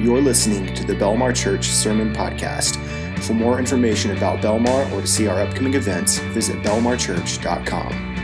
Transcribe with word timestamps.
You're 0.00 0.22
listening 0.22 0.72
to 0.76 0.84
the 0.84 0.92
Belmar 0.94 1.34
Church 1.34 1.64
Sermon 1.64 2.14
Podcast. 2.14 2.76
For 3.24 3.34
more 3.34 3.58
information 3.58 4.16
about 4.16 4.38
Belmar 4.38 4.88
or 4.92 5.00
to 5.00 5.06
see 5.08 5.26
our 5.26 5.40
upcoming 5.40 5.74
events, 5.74 6.18
visit 6.18 6.62
belmarchurch.com. 6.62 8.14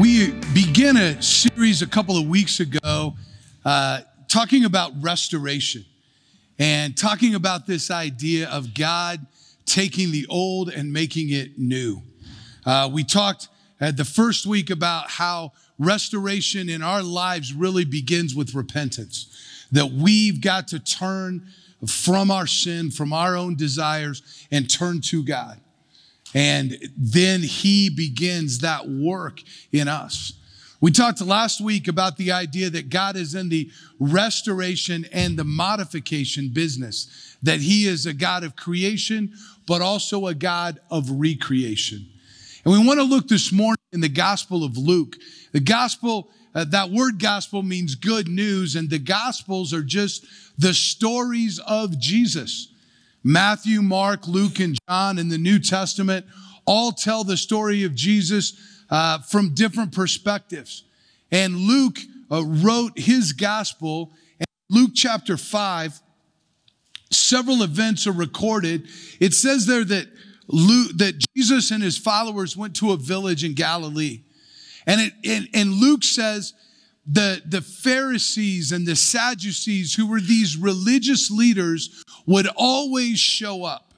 We 0.00 0.30
began 0.54 0.96
a 0.96 1.20
series 1.20 1.82
a 1.82 1.88
couple 1.88 2.16
of 2.16 2.28
weeks 2.28 2.60
ago 2.60 3.16
uh, 3.64 4.02
talking 4.28 4.64
about 4.64 4.92
restoration 5.02 5.84
and 6.56 6.96
talking 6.96 7.34
about 7.34 7.66
this 7.66 7.90
idea 7.90 8.48
of 8.50 8.74
God 8.74 9.26
taking 9.66 10.12
the 10.12 10.24
old 10.28 10.68
and 10.68 10.92
making 10.92 11.30
it 11.30 11.58
new. 11.58 12.00
Uh, 12.64 12.88
we 12.92 13.02
talked 13.02 13.48
at 13.80 13.96
the 13.96 14.04
first 14.04 14.46
week 14.46 14.70
about 14.70 15.10
how 15.10 15.50
restoration 15.80 16.68
in 16.68 16.80
our 16.80 17.02
lives 17.02 17.52
really 17.52 17.84
begins 17.84 18.36
with 18.36 18.54
repentance 18.54 19.50
that 19.74 19.90
we've 19.92 20.40
got 20.40 20.68
to 20.68 20.78
turn 20.78 21.46
from 21.86 22.30
our 22.30 22.46
sin, 22.46 22.90
from 22.90 23.12
our 23.12 23.36
own 23.36 23.56
desires, 23.56 24.46
and 24.50 24.70
turn 24.70 25.00
to 25.02 25.22
God. 25.22 25.60
And 26.32 26.78
then 26.96 27.42
He 27.42 27.90
begins 27.90 28.60
that 28.60 28.88
work 28.88 29.42
in 29.72 29.88
us. 29.88 30.32
We 30.80 30.90
talked 30.90 31.20
last 31.20 31.60
week 31.60 31.88
about 31.88 32.16
the 32.16 32.32
idea 32.32 32.70
that 32.70 32.88
God 32.88 33.16
is 33.16 33.34
in 33.34 33.48
the 33.48 33.70
restoration 33.98 35.06
and 35.12 35.36
the 35.36 35.44
modification 35.44 36.50
business, 36.52 37.36
that 37.42 37.60
He 37.60 37.86
is 37.86 38.06
a 38.06 38.14
God 38.14 38.44
of 38.44 38.54
creation, 38.54 39.32
but 39.66 39.82
also 39.82 40.26
a 40.26 40.34
God 40.34 40.80
of 40.90 41.10
recreation. 41.10 42.06
And 42.64 42.72
we 42.72 42.86
want 42.86 43.00
to 43.00 43.04
look 43.04 43.28
this 43.28 43.52
morning 43.52 43.78
in 43.92 44.00
the 44.00 44.08
Gospel 44.08 44.64
of 44.64 44.78
Luke. 44.78 45.16
The 45.52 45.60
Gospel 45.60 46.30
uh, 46.54 46.64
that 46.64 46.90
word 46.90 47.18
gospel 47.18 47.62
means 47.62 47.94
good 47.94 48.28
news, 48.28 48.76
and 48.76 48.88
the 48.88 48.98
gospels 48.98 49.72
are 49.74 49.82
just 49.82 50.24
the 50.58 50.74
stories 50.74 51.58
of 51.60 51.98
Jesus. 51.98 52.68
Matthew, 53.24 53.82
Mark, 53.82 54.28
Luke, 54.28 54.60
and 54.60 54.78
John 54.88 55.18
in 55.18 55.28
the 55.28 55.38
New 55.38 55.58
Testament 55.58 56.26
all 56.66 56.92
tell 56.92 57.24
the 57.24 57.36
story 57.36 57.84
of 57.84 57.94
Jesus 57.94 58.58
uh, 58.90 59.18
from 59.20 59.54
different 59.54 59.92
perspectives. 59.92 60.84
And 61.32 61.56
Luke 61.56 61.98
uh, 62.30 62.44
wrote 62.44 62.98
his 62.98 63.32
gospel, 63.32 64.12
and 64.38 64.46
Luke 64.70 64.92
chapter 64.94 65.36
5, 65.36 66.00
several 67.10 67.62
events 67.62 68.06
are 68.06 68.12
recorded. 68.12 68.86
It 69.20 69.34
says 69.34 69.66
there 69.66 69.84
that 69.84 70.06
Luke, 70.46 70.92
that 70.98 71.24
Jesus 71.34 71.70
and 71.70 71.82
his 71.82 71.96
followers 71.96 72.56
went 72.56 72.76
to 72.76 72.92
a 72.92 72.96
village 72.96 73.44
in 73.44 73.54
Galilee. 73.54 74.20
And, 74.86 75.12
it, 75.22 75.48
and, 75.54 75.72
Luke 75.72 76.04
says 76.04 76.52
the, 77.06 77.42
the 77.46 77.60
Pharisees 77.60 78.72
and 78.72 78.86
the 78.86 78.96
Sadducees, 78.96 79.94
who 79.94 80.06
were 80.06 80.20
these 80.20 80.56
religious 80.56 81.30
leaders, 81.30 82.04
would 82.26 82.48
always 82.56 83.18
show 83.18 83.64
up. 83.64 83.94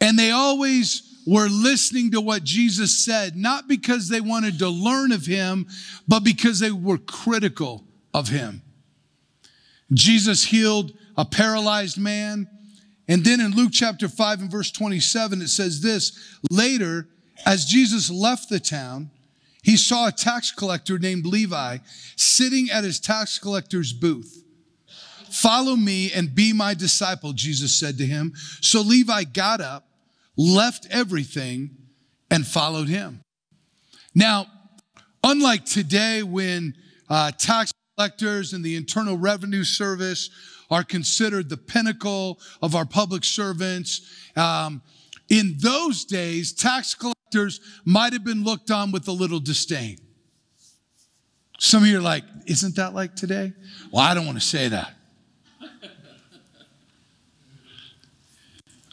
And 0.00 0.18
they 0.18 0.30
always 0.30 1.18
were 1.26 1.48
listening 1.48 2.12
to 2.12 2.20
what 2.20 2.44
Jesus 2.44 3.04
said, 3.04 3.36
not 3.36 3.68
because 3.68 4.08
they 4.08 4.20
wanted 4.20 4.58
to 4.60 4.68
learn 4.68 5.12
of 5.12 5.26
him, 5.26 5.66
but 6.06 6.20
because 6.20 6.58
they 6.58 6.70
were 6.70 6.98
critical 6.98 7.84
of 8.14 8.28
him. 8.28 8.62
Jesus 9.92 10.44
healed 10.44 10.92
a 11.16 11.24
paralyzed 11.24 11.98
man. 11.98 12.48
And 13.08 13.24
then 13.24 13.40
in 13.40 13.54
Luke 13.54 13.70
chapter 13.72 14.08
5 14.08 14.42
and 14.42 14.50
verse 14.50 14.70
27, 14.70 15.42
it 15.42 15.48
says 15.48 15.80
this 15.80 16.38
Later, 16.50 17.08
as 17.44 17.64
Jesus 17.64 18.10
left 18.10 18.48
the 18.48 18.60
town, 18.60 19.10
he 19.62 19.76
saw 19.76 20.08
a 20.08 20.12
tax 20.12 20.52
collector 20.52 20.98
named 20.98 21.26
Levi 21.26 21.78
sitting 22.16 22.70
at 22.70 22.84
his 22.84 23.00
tax 23.00 23.38
collector's 23.38 23.92
booth. 23.92 24.44
Follow 25.30 25.76
me 25.76 26.10
and 26.12 26.34
be 26.34 26.52
my 26.52 26.74
disciple, 26.74 27.32
Jesus 27.32 27.74
said 27.74 27.98
to 27.98 28.06
him. 28.06 28.32
So 28.60 28.80
Levi 28.80 29.24
got 29.24 29.60
up, 29.60 29.88
left 30.36 30.86
everything, 30.90 31.76
and 32.30 32.46
followed 32.46 32.88
him. 32.88 33.20
Now, 34.14 34.46
unlike 35.22 35.64
today 35.64 36.22
when 36.22 36.74
uh, 37.08 37.32
tax 37.32 37.72
collectors 37.96 38.52
and 38.52 38.64
the 38.64 38.76
Internal 38.76 39.16
Revenue 39.16 39.64
Service 39.64 40.30
are 40.70 40.84
considered 40.84 41.48
the 41.48 41.56
pinnacle 41.56 42.38
of 42.62 42.74
our 42.74 42.84
public 42.84 43.24
servants, 43.24 44.00
um, 44.36 44.82
in 45.28 45.56
those 45.58 46.04
days, 46.04 46.52
tax 46.52 46.94
collectors 46.94 47.17
might 47.84 48.12
have 48.12 48.24
been 48.24 48.44
looked 48.44 48.70
on 48.70 48.92
with 48.92 49.08
a 49.08 49.12
little 49.12 49.40
disdain. 49.40 49.98
Some 51.58 51.82
of 51.82 51.88
you 51.88 51.98
are 51.98 52.02
like, 52.02 52.24
isn't 52.46 52.76
that 52.76 52.94
like 52.94 53.16
today? 53.16 53.52
Well, 53.90 54.02
I 54.02 54.14
don't 54.14 54.26
want 54.26 54.38
to 54.38 54.44
say 54.44 54.68
that. 54.68 54.94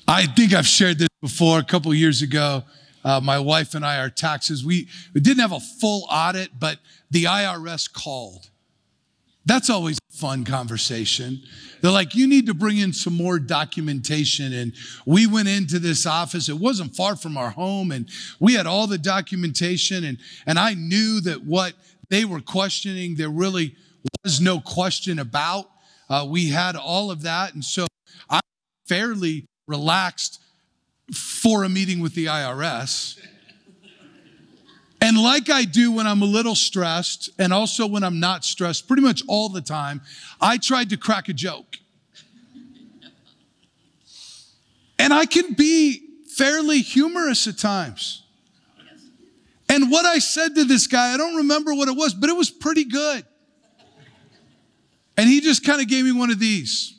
I 0.07 0.25
think 0.27 0.53
I've 0.53 0.67
shared 0.67 0.99
this 0.99 1.09
before 1.21 1.59
a 1.59 1.63
couple 1.63 1.93
years 1.93 2.21
ago. 2.21 2.63
Uh, 3.03 3.19
my 3.19 3.37
wife 3.39 3.75
and 3.75 3.85
I, 3.85 3.99
our 3.99 4.09
taxes, 4.09 4.65
we, 4.65 4.87
we 5.13 5.21
didn't 5.21 5.41
have 5.41 5.51
a 5.51 5.59
full 5.59 6.07
audit, 6.09 6.59
but 6.59 6.79
the 7.11 7.25
IRS 7.25 7.91
called. 7.91 8.49
That's 9.45 9.69
always 9.69 9.99
a 10.11 10.17
fun 10.17 10.43
conversation. 10.43 11.41
They're 11.81 11.91
like, 11.91 12.15
you 12.15 12.27
need 12.27 12.47
to 12.47 12.55
bring 12.55 12.77
in 12.79 12.93
some 12.93 13.13
more 13.13 13.37
documentation. 13.37 14.53
And 14.53 14.73
we 15.05 15.27
went 15.27 15.47
into 15.47 15.77
this 15.77 16.07
office. 16.07 16.49
It 16.49 16.57
wasn't 16.57 16.95
far 16.95 17.15
from 17.15 17.37
our 17.37 17.51
home. 17.51 17.91
And 17.91 18.09
we 18.39 18.53
had 18.53 18.65
all 18.65 18.87
the 18.87 18.97
documentation. 18.97 20.03
And, 20.03 20.17
and 20.47 20.57
I 20.57 20.73
knew 20.73 21.21
that 21.21 21.45
what 21.45 21.73
they 22.09 22.25
were 22.25 22.41
questioning, 22.41 23.15
there 23.15 23.29
really 23.29 23.75
was 24.23 24.41
no 24.41 24.59
question 24.59 25.19
about. 25.19 25.69
Uh, 26.09 26.25
we 26.27 26.49
had 26.49 26.75
all 26.75 27.11
of 27.11 27.21
that. 27.21 27.53
And 27.53 27.63
so 27.63 27.85
I'm 28.29 28.41
fairly 28.87 29.45
relaxed 29.67 30.41
for 31.13 31.63
a 31.63 31.69
meeting 31.69 31.99
with 31.99 32.15
the 32.15 32.25
IRS. 32.25 33.19
And 35.05 35.21
like 35.21 35.51
I 35.51 35.65
do 35.65 35.91
when 35.91 36.07
I'm 36.07 36.23
a 36.23 36.25
little 36.25 36.55
stressed 36.55 37.29
and 37.37 37.53
also 37.53 37.85
when 37.85 38.03
I'm 38.03 38.19
not 38.19 38.43
stressed, 38.43 38.87
pretty 38.87 39.03
much 39.03 39.21
all 39.27 39.49
the 39.49 39.61
time, 39.61 40.01
I 40.41 40.57
tried 40.57 40.89
to 40.89 40.97
crack 40.97 41.29
a 41.29 41.33
joke. 41.33 41.77
And 44.97 45.13
I 45.13 45.27
can 45.27 45.53
be 45.53 46.01
fairly 46.35 46.81
humorous 46.81 47.45
at 47.45 47.59
times. 47.59 48.23
And 49.69 49.91
what 49.91 50.07
I 50.07 50.17
said 50.17 50.55
to 50.55 50.63
this 50.63 50.87
guy, 50.87 51.13
I 51.13 51.17
don't 51.17 51.35
remember 51.35 51.75
what 51.75 51.87
it 51.87 51.95
was, 51.95 52.15
but 52.15 52.31
it 52.31 52.35
was 52.35 52.49
pretty 52.49 52.85
good. 52.85 53.23
And 55.17 55.29
he 55.29 55.39
just 55.39 55.63
kind 55.63 55.81
of 55.81 55.87
gave 55.87 56.03
me 56.03 56.13
one 56.13 56.31
of 56.31 56.39
these. 56.39 56.95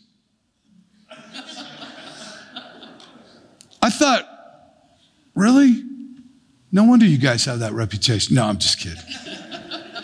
I 3.83 3.91
thought, 3.91 4.29
really? 5.35 5.96
No 6.73 6.85
wonder 6.85 7.07
you 7.07 7.19
guys 7.19 7.45
have 7.45 7.61
that 7.61 7.73
reputation. 7.73 8.35
No, 8.35 8.45
I'm 8.45 8.59
just 8.59 8.81
kidding. 8.81 9.03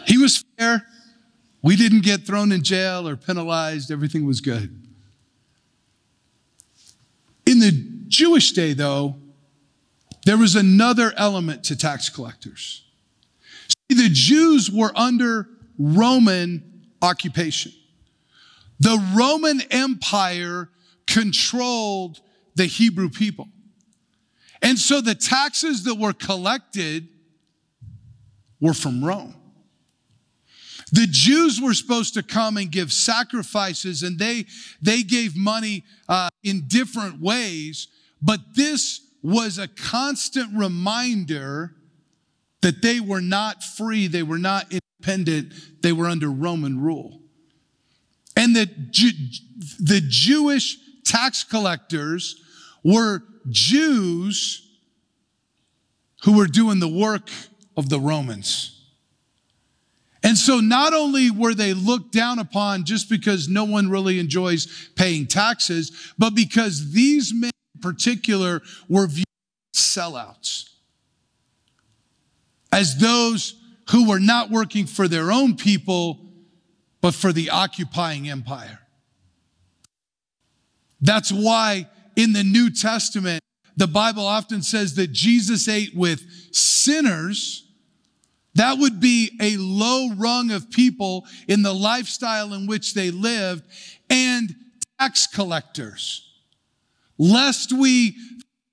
he 0.06 0.18
was 0.18 0.44
fair. 0.58 0.86
We 1.62 1.76
didn't 1.76 2.02
get 2.02 2.26
thrown 2.26 2.52
in 2.52 2.62
jail 2.62 3.08
or 3.08 3.16
penalized. 3.16 3.90
Everything 3.90 4.26
was 4.26 4.40
good. 4.40 4.78
In 7.46 7.58
the 7.58 7.72
Jewish 8.08 8.52
day, 8.52 8.72
though, 8.72 9.16
there 10.24 10.38
was 10.38 10.54
another 10.54 11.12
element 11.16 11.64
to 11.64 11.76
tax 11.76 12.08
collectors. 12.08 12.84
See, 13.68 13.96
the 13.96 14.08
Jews 14.10 14.70
were 14.70 14.92
under 14.94 15.48
Roman 15.78 16.82
occupation. 17.00 17.72
The 18.78 19.02
Roman 19.14 19.60
Empire 19.70 20.68
controlled 21.06 22.20
the 22.54 22.66
Hebrew 22.66 23.08
people. 23.08 23.48
And 24.62 24.78
so 24.78 25.00
the 25.00 25.14
taxes 25.14 25.84
that 25.84 25.96
were 25.96 26.12
collected 26.12 27.08
were 28.60 28.74
from 28.74 29.04
Rome. 29.04 29.34
The 30.92 31.06
Jews 31.10 31.60
were 31.60 31.74
supposed 31.74 32.14
to 32.14 32.22
come 32.22 32.56
and 32.58 32.70
give 32.70 32.92
sacrifices, 32.92 34.02
and 34.02 34.18
they, 34.18 34.44
they 34.80 35.02
gave 35.02 35.34
money 35.34 35.84
uh, 36.08 36.28
in 36.42 36.64
different 36.68 37.20
ways, 37.20 37.88
but 38.20 38.40
this 38.54 39.00
was 39.22 39.58
a 39.58 39.68
constant 39.68 40.50
reminder 40.54 41.74
that 42.60 42.82
they 42.82 43.00
were 43.00 43.20
not 43.20 43.62
free, 43.62 44.06
they 44.06 44.22
were 44.22 44.38
not 44.38 44.66
independent, 44.70 45.54
they 45.82 45.92
were 45.92 46.06
under 46.06 46.30
Roman 46.30 46.80
rule. 46.80 47.20
And 48.36 48.54
the, 48.54 48.66
the 49.80 50.02
Jewish 50.06 50.76
tax 51.04 51.42
collectors 51.42 52.36
were 52.82 53.22
Jews 53.48 54.68
who 56.24 56.36
were 56.36 56.46
doing 56.46 56.78
the 56.78 56.88
work 56.88 57.28
of 57.76 57.88
the 57.88 57.98
Romans. 57.98 58.78
And 60.24 60.38
so 60.38 60.60
not 60.60 60.94
only 60.94 61.30
were 61.30 61.54
they 61.54 61.74
looked 61.74 62.12
down 62.12 62.38
upon 62.38 62.84
just 62.84 63.10
because 63.10 63.48
no 63.48 63.64
one 63.64 63.90
really 63.90 64.20
enjoys 64.20 64.90
paying 64.94 65.26
taxes, 65.26 66.12
but 66.16 66.34
because 66.34 66.92
these 66.92 67.34
men 67.34 67.50
in 67.74 67.80
particular 67.80 68.62
were 68.88 69.08
viewed 69.08 69.26
as 69.74 69.80
sellouts. 69.80 70.68
As 72.70 72.98
those 72.98 73.56
who 73.90 74.08
were 74.08 74.20
not 74.20 74.50
working 74.50 74.86
for 74.86 75.08
their 75.08 75.32
own 75.32 75.56
people, 75.56 76.20
but 77.00 77.14
for 77.14 77.32
the 77.32 77.50
occupying 77.50 78.30
empire. 78.30 78.78
That's 81.00 81.32
why 81.32 81.88
in 82.16 82.32
the 82.32 82.44
New 82.44 82.70
Testament, 82.70 83.42
the 83.76 83.86
Bible 83.86 84.26
often 84.26 84.62
says 84.62 84.94
that 84.96 85.12
Jesus 85.12 85.68
ate 85.68 85.94
with 85.94 86.22
sinners. 86.52 87.66
That 88.54 88.78
would 88.78 89.00
be 89.00 89.36
a 89.40 89.56
low 89.56 90.10
rung 90.14 90.50
of 90.50 90.70
people 90.70 91.24
in 91.48 91.62
the 91.62 91.72
lifestyle 91.72 92.52
in 92.52 92.66
which 92.66 92.94
they 92.94 93.10
lived 93.10 93.64
and 94.10 94.54
tax 94.98 95.26
collectors. 95.26 96.28
Lest 97.18 97.72
we 97.72 98.16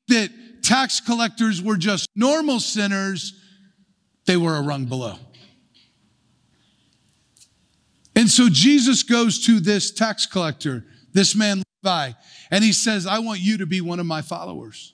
that 0.09 0.31
tax 0.63 0.99
collectors 0.99 1.61
were 1.61 1.77
just 1.77 2.07
normal 2.15 2.59
sinners, 2.59 3.39
they 4.25 4.37
were 4.37 4.55
a 4.55 4.61
rung 4.61 4.85
below. 4.85 5.15
And 8.15 8.29
so 8.29 8.49
Jesus 8.49 9.03
goes 9.03 9.45
to 9.45 9.59
this 9.61 9.91
tax 9.91 10.25
collector, 10.25 10.85
this 11.13 11.35
man 11.35 11.63
Levi, 11.83 12.11
and 12.51 12.63
he 12.63 12.73
says, 12.73 13.05
I 13.05 13.19
want 13.19 13.39
you 13.39 13.57
to 13.57 13.65
be 13.65 13.81
one 13.81 13.99
of 13.99 14.05
my 14.05 14.21
followers. 14.21 14.93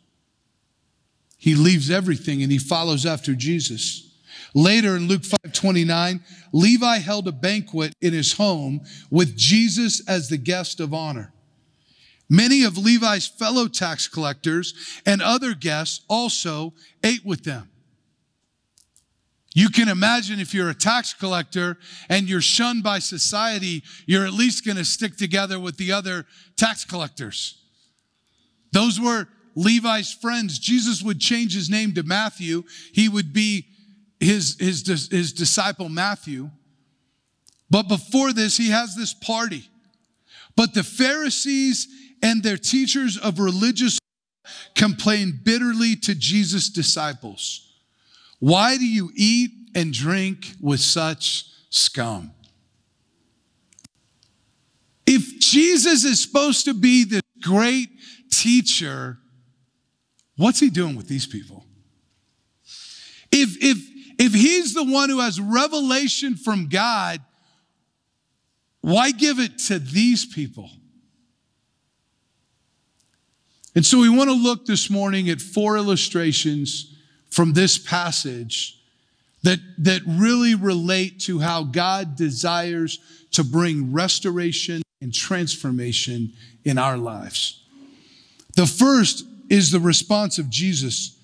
He 1.37 1.55
leaves 1.55 1.89
everything 1.91 2.41
and 2.41 2.51
he 2.51 2.57
follows 2.57 3.05
after 3.05 3.33
Jesus. 3.33 4.11
Later 4.53 4.95
in 4.95 5.07
Luke 5.07 5.23
5 5.23 5.51
29, 5.51 6.23
Levi 6.53 6.97
held 6.99 7.27
a 7.27 7.31
banquet 7.31 7.93
in 8.01 8.13
his 8.13 8.33
home 8.33 8.81
with 9.09 9.35
Jesus 9.35 10.07
as 10.07 10.29
the 10.29 10.37
guest 10.37 10.79
of 10.79 10.93
honor. 10.93 11.33
Many 12.29 12.63
of 12.63 12.77
Levi's 12.77 13.27
fellow 13.27 13.67
tax 13.67 14.07
collectors 14.07 14.73
and 15.05 15.21
other 15.21 15.53
guests 15.53 16.03
also 16.09 16.73
ate 17.03 17.25
with 17.25 17.43
them. 17.43 17.69
You 19.55 19.69
can 19.69 19.87
imagine 19.87 20.41
if 20.41 20.53
you're 20.53 20.69
a 20.69 20.75
tax 20.75 21.13
collector 21.13 21.77
and 22.09 22.29
you're 22.29 22.41
shunned 22.41 22.83
by 22.83 22.99
society, 22.99 23.83
you're 24.05 24.25
at 24.25 24.33
least 24.33 24.65
going 24.65 24.75
to 24.75 24.83
stick 24.83 25.15
together 25.15 25.57
with 25.61 25.77
the 25.77 25.93
other 25.93 26.25
tax 26.57 26.83
collectors. 26.83 27.57
Those 28.73 28.99
were 28.99 29.29
Levi's 29.55 30.11
friends. 30.11 30.59
Jesus 30.59 31.01
would 31.01 31.21
change 31.21 31.55
his 31.55 31.69
name 31.69 31.93
to 31.93 32.03
Matthew. 32.03 32.63
He 32.93 33.07
would 33.07 33.31
be 33.31 33.67
his, 34.19 34.57
his, 34.59 34.85
his 35.09 35.31
disciple 35.31 35.87
Matthew. 35.87 36.49
But 37.69 37.87
before 37.87 38.33
this, 38.33 38.57
he 38.57 38.71
has 38.71 38.93
this 38.93 39.13
party. 39.13 39.69
But 40.57 40.73
the 40.73 40.83
Pharisees 40.83 41.87
and 42.21 42.43
their 42.43 42.57
teachers 42.57 43.17
of 43.17 43.39
religious 43.39 43.99
complained 44.75 45.45
bitterly 45.45 45.95
to 45.95 46.13
Jesus' 46.13 46.67
disciples. 46.69 47.61
Why 48.45 48.77
do 48.77 48.85
you 48.85 49.09
eat 49.15 49.49
and 49.73 49.91
drink 49.91 50.53
with 50.61 50.79
such 50.79 51.47
scum? 51.71 52.31
If 55.07 55.39
Jesus 55.39 56.05
is 56.05 56.21
supposed 56.21 56.65
to 56.65 56.75
be 56.75 57.05
the 57.05 57.21
great 57.41 57.89
teacher, 58.31 59.17
what's 60.37 60.59
he 60.59 60.69
doing 60.69 60.95
with 60.95 61.07
these 61.07 61.25
people? 61.25 61.65
If, 63.31 63.57
if, 63.63 63.79
if 64.19 64.35
he's 64.35 64.75
the 64.75 64.83
one 64.83 65.09
who 65.09 65.21
has 65.21 65.41
revelation 65.41 66.35
from 66.35 66.69
God, 66.69 67.21
why 68.81 69.09
give 69.09 69.39
it 69.39 69.57
to 69.69 69.79
these 69.79 70.23
people? 70.23 70.69
And 73.73 73.83
so 73.83 74.01
we 74.01 74.09
want 74.09 74.29
to 74.29 74.35
look 74.35 74.67
this 74.67 74.91
morning 74.91 75.31
at 75.31 75.41
four 75.41 75.77
illustrations 75.77 76.94
from 77.35 77.51
this 77.51 77.77
passage 77.77 78.79
that, 79.43 79.59
that 79.77 80.01
really 80.07 80.55
relate 80.55 81.19
to 81.19 81.39
how 81.39 81.65
God 81.65 82.15
desires 82.15 82.99
to 83.31 83.43
bring 83.43 83.91
restoration 83.91 84.81
and 85.01 85.13
transformation 85.13 86.31
in 86.63 86.77
our 86.77 86.95
lives. 86.95 87.61
The 88.55 88.65
first 88.65 89.25
is 89.49 89.69
the 89.69 89.81
response 89.81 90.39
of 90.39 90.49
Jesus. 90.49 91.19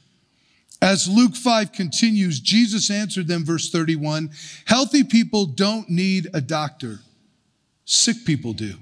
As 0.81 1.07
Luke 1.07 1.33
5 1.33 1.71
continues, 1.71 2.41
Jesus 2.41 2.91
answered 2.91 3.29
them, 3.29 3.45
verse 3.45 3.71
31 3.71 4.31
Healthy 4.65 5.05
people 5.05 5.45
don't 5.45 5.89
need 5.89 6.27
a 6.33 6.41
doctor, 6.41 6.99
sick 7.85 8.17
people 8.25 8.51
do. 8.51 8.73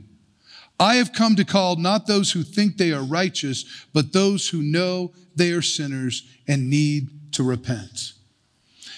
I 0.80 0.96
have 0.96 1.14
come 1.14 1.36
to 1.36 1.46
call 1.46 1.76
not 1.76 2.08
those 2.08 2.32
who 2.32 2.42
think 2.42 2.78
they 2.78 2.92
are 2.92 3.04
righteous, 3.04 3.86
but 3.94 4.14
those 4.14 4.50
who 4.50 4.64
know 4.64 5.12
they 5.36 5.52
are 5.52 5.62
sinners 5.62 6.24
and 6.48 6.72
need 6.72 7.10
to 7.40 7.44
repent. 7.44 8.12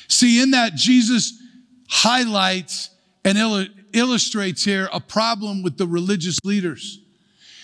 See, 0.08 0.42
in 0.42 0.50
that, 0.52 0.74
Jesus 0.74 1.40
highlights 1.88 2.90
and 3.24 3.38
il- 3.38 3.68
illustrates 3.94 4.66
here 4.66 4.90
a 4.92 5.00
problem 5.00 5.62
with 5.62 5.78
the 5.78 5.86
religious 5.86 6.40
leaders. 6.44 7.02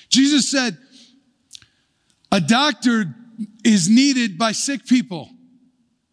Jesus 0.09 0.51
said, 0.51 0.77
a 2.31 2.39
doctor 2.39 3.05
is 3.65 3.89
needed 3.89 4.37
by 4.37 4.51
sick 4.51 4.85
people, 4.85 5.31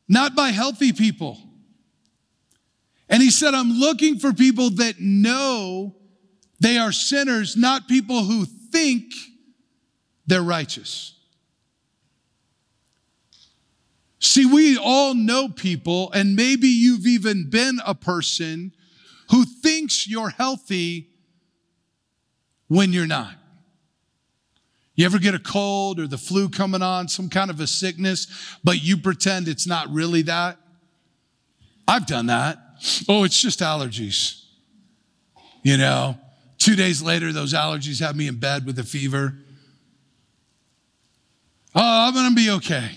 not 0.09 0.35
by 0.35 0.49
healthy 0.49 0.95
people. 0.95 1.39
And 3.11 3.23
he 3.23 3.31
said, 3.31 3.53
I'm 3.53 3.73
looking 3.73 4.19
for 4.19 4.33
people 4.33 4.71
that 4.77 4.95
know 4.99 5.95
they 6.59 6.79
are 6.79 6.91
sinners, 6.91 7.55
not 7.55 7.87
people 7.87 8.25
who 8.25 8.47
think 8.47 9.13
they're 10.27 10.41
righteous. 10.41 11.11
See, 14.25 14.47
we 14.47 14.79
all 14.79 15.15
know 15.15 15.49
people, 15.49 16.11
and 16.13 16.35
maybe 16.35 16.69
you've 16.69 17.07
even 17.07 17.51
been 17.51 17.81
a 17.87 17.95
person 17.95 18.73
who 19.31 19.45
thinks 19.45 20.09
you're 20.09 20.31
healthy 20.31 21.11
when 22.69 22.93
you're 22.93 23.07
not. 23.07 23.35
You 24.95 25.05
ever 25.07 25.19
get 25.19 25.35
a 25.35 25.39
cold 25.39 26.01
or 26.01 26.07
the 26.07 26.19
flu 26.19 26.49
coming 26.49 26.83
on, 26.83 27.09
some 27.09 27.29
kind 27.29 27.51
of 27.51 27.61
a 27.61 27.67
sickness, 27.67 28.27
but 28.63 28.83
you 28.83 28.97
pretend 28.97 29.49
it's 29.49 29.67
not 29.67 29.91
really 29.91 30.23
that? 30.23 30.57
I've 31.87 32.07
done 32.07 32.27
that. 32.27 32.59
Oh, 33.09 33.25
it's 33.25 33.41
just 33.41 33.61
allergies. 33.61 34.45
You 35.63 35.77
know, 35.77 36.19
Two 36.65 36.77
days 36.77 37.03
later, 37.03 37.31
those 37.31 37.53
allergies 37.53 38.01
have 38.01 38.17
me 38.17 38.27
in 38.27 38.37
bed 38.37 38.65
with 38.65 38.79
a 38.79 38.83
fever. 38.83 39.35
Oh, 41.75 42.07
I'm 42.09 42.15
going 42.15 42.31
to 42.31 42.35
be 42.35 42.49
okay. 42.53 42.91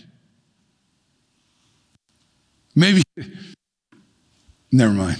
Maybe, 2.77 3.01
never 4.71 4.93
mind. 4.93 5.17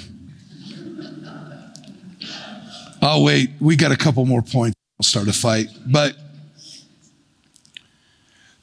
I'll 3.02 3.24
wait. 3.24 3.50
We 3.60 3.76
got 3.76 3.92
a 3.92 3.98
couple 3.98 4.24
more 4.28 4.44
points. 4.44 4.76
I'll 5.00 5.04
start 5.04 5.28
a 5.28 5.34
fight. 5.34 5.66
But 5.88 6.16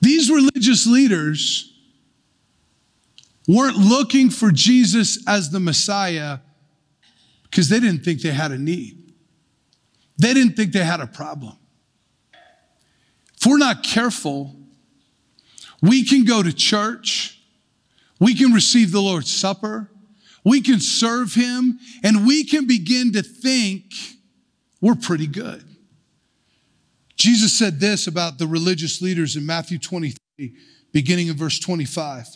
these 0.01 0.31
religious 0.31 0.87
leaders 0.87 1.73
weren't 3.49 3.77
looking 3.77 4.31
for 4.31 4.53
Jesus 4.53 5.27
as 5.27 5.51
the 5.51 5.59
Messiah 5.59 6.39
because 7.51 7.69
they 7.69 7.81
didn't 7.81 8.05
think 8.05 8.23
they 8.23 8.31
had 8.31 8.53
a 8.53 8.59
need. 8.59 9.13
They 10.19 10.35
didn't 10.35 10.55
think 10.55 10.71
they 10.71 10.85
had 10.85 11.01
a 11.01 11.09
problem. 11.09 11.57
If 13.37 13.45
we're 13.45 13.59
not 13.59 13.83
careful, 13.83 14.55
we 15.83 16.05
can 16.05 16.25
go 16.25 16.45
to 16.45 16.53
church, 16.53 17.34
we 18.21 18.35
can 18.35 18.53
receive 18.53 18.93
the 18.93 19.01
Lord's 19.01 19.33
Supper, 19.33 19.91
we 20.45 20.61
can 20.61 20.81
serve 20.81 21.35
Him, 21.35 21.79
and 22.03 22.27
we 22.27 22.45
can 22.45 22.67
begin 22.67 23.13
to 23.13 23.23
think 23.23 23.85
we're 24.81 24.95
pretty 24.95 25.27
good. 25.27 25.65
Jesus 27.17 27.57
said 27.59 27.81
this 27.81 28.07
about 28.07 28.39
the 28.39 28.47
religious 28.47 29.01
leaders 29.01 29.37
in 29.37 29.47
Matthew 29.47 29.79
23, 29.79 30.55
beginning 30.93 31.29
in 31.29 31.37
verse 31.37 31.59
25. 31.59 32.27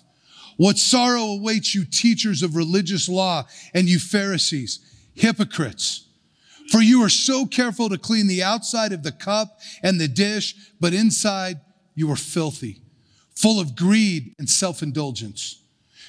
What 0.57 0.79
sorrow 0.79 1.25
awaits 1.25 1.75
you, 1.75 1.85
teachers 1.85 2.43
of 2.43 2.57
religious 2.57 3.09
law, 3.09 3.47
and 3.75 3.89
you 3.89 3.99
Pharisees, 3.99 4.81
hypocrites! 5.15 6.09
For 6.71 6.83
you 6.83 7.03
are 7.03 7.09
so 7.09 7.47
careful 7.47 7.89
to 7.89 7.97
clean 7.97 8.27
the 8.27 8.43
outside 8.43 8.93
of 8.93 9.03
the 9.03 9.13
cup 9.13 9.59
and 9.83 10.01
the 10.01 10.09
dish, 10.09 10.55
but 10.81 10.93
inside 10.93 11.61
you 11.95 12.11
are 12.13 12.17
filthy, 12.17 12.83
full 13.35 13.59
of 13.59 13.75
greed 13.75 14.35
and 14.39 14.49
self 14.49 14.83
indulgence. 14.83 15.63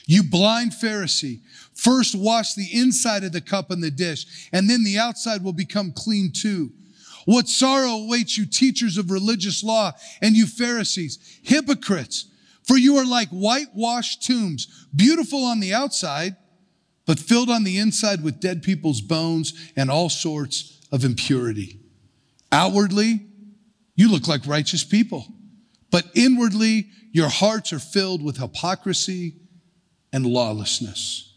You 0.09 0.23
blind 0.23 0.71
Pharisee, 0.71 1.41
first 1.75 2.15
wash 2.15 2.55
the 2.55 2.67
inside 2.73 3.23
of 3.23 3.31
the 3.31 3.41
cup 3.41 3.69
and 3.69 3.83
the 3.83 3.91
dish, 3.91 4.49
and 4.51 4.67
then 4.67 4.83
the 4.83 4.97
outside 4.97 5.43
will 5.43 5.53
become 5.53 5.91
clean 5.91 6.31
too. 6.33 6.71
What 7.25 7.47
sorrow 7.47 7.91
awaits 7.91 8.35
you, 8.35 8.47
teachers 8.47 8.97
of 8.97 9.11
religious 9.11 9.63
law, 9.63 9.91
and 10.19 10.35
you 10.35 10.47
Pharisees, 10.47 11.39
hypocrites, 11.43 12.25
for 12.63 12.75
you 12.75 12.97
are 12.97 13.05
like 13.05 13.29
whitewashed 13.29 14.25
tombs, 14.25 14.87
beautiful 14.95 15.45
on 15.45 15.59
the 15.59 15.75
outside 15.75 16.35
but 17.05 17.19
filled 17.19 17.51
on 17.51 17.63
the 17.63 17.77
inside 17.77 18.23
with 18.23 18.39
dead 18.39 18.63
people's 18.63 19.01
bones 19.01 19.71
and 19.75 19.91
all 19.91 20.09
sorts 20.09 20.79
of 20.91 21.05
impurity. 21.05 21.79
Outwardly, 22.51 23.27
you 23.95 24.09
look 24.09 24.27
like 24.27 24.47
righteous 24.47 24.83
people, 24.83 25.27
but 25.91 26.05
inwardly, 26.15 26.87
your 27.11 27.29
hearts 27.29 27.71
are 27.73 27.79
filled 27.79 28.23
with 28.23 28.37
hypocrisy 28.37 29.35
and 30.11 30.25
lawlessness. 30.25 31.33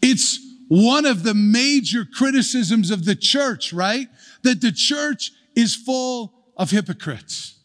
It's 0.00 0.38
one 0.68 1.06
of 1.06 1.22
the 1.22 1.34
major 1.34 2.04
criticisms 2.04 2.90
of 2.90 3.04
the 3.04 3.14
church, 3.14 3.72
right? 3.72 4.08
That 4.42 4.60
the 4.60 4.72
church 4.72 5.30
is 5.54 5.74
full 5.76 6.32
of 6.56 6.70
hypocrites. 6.70 7.58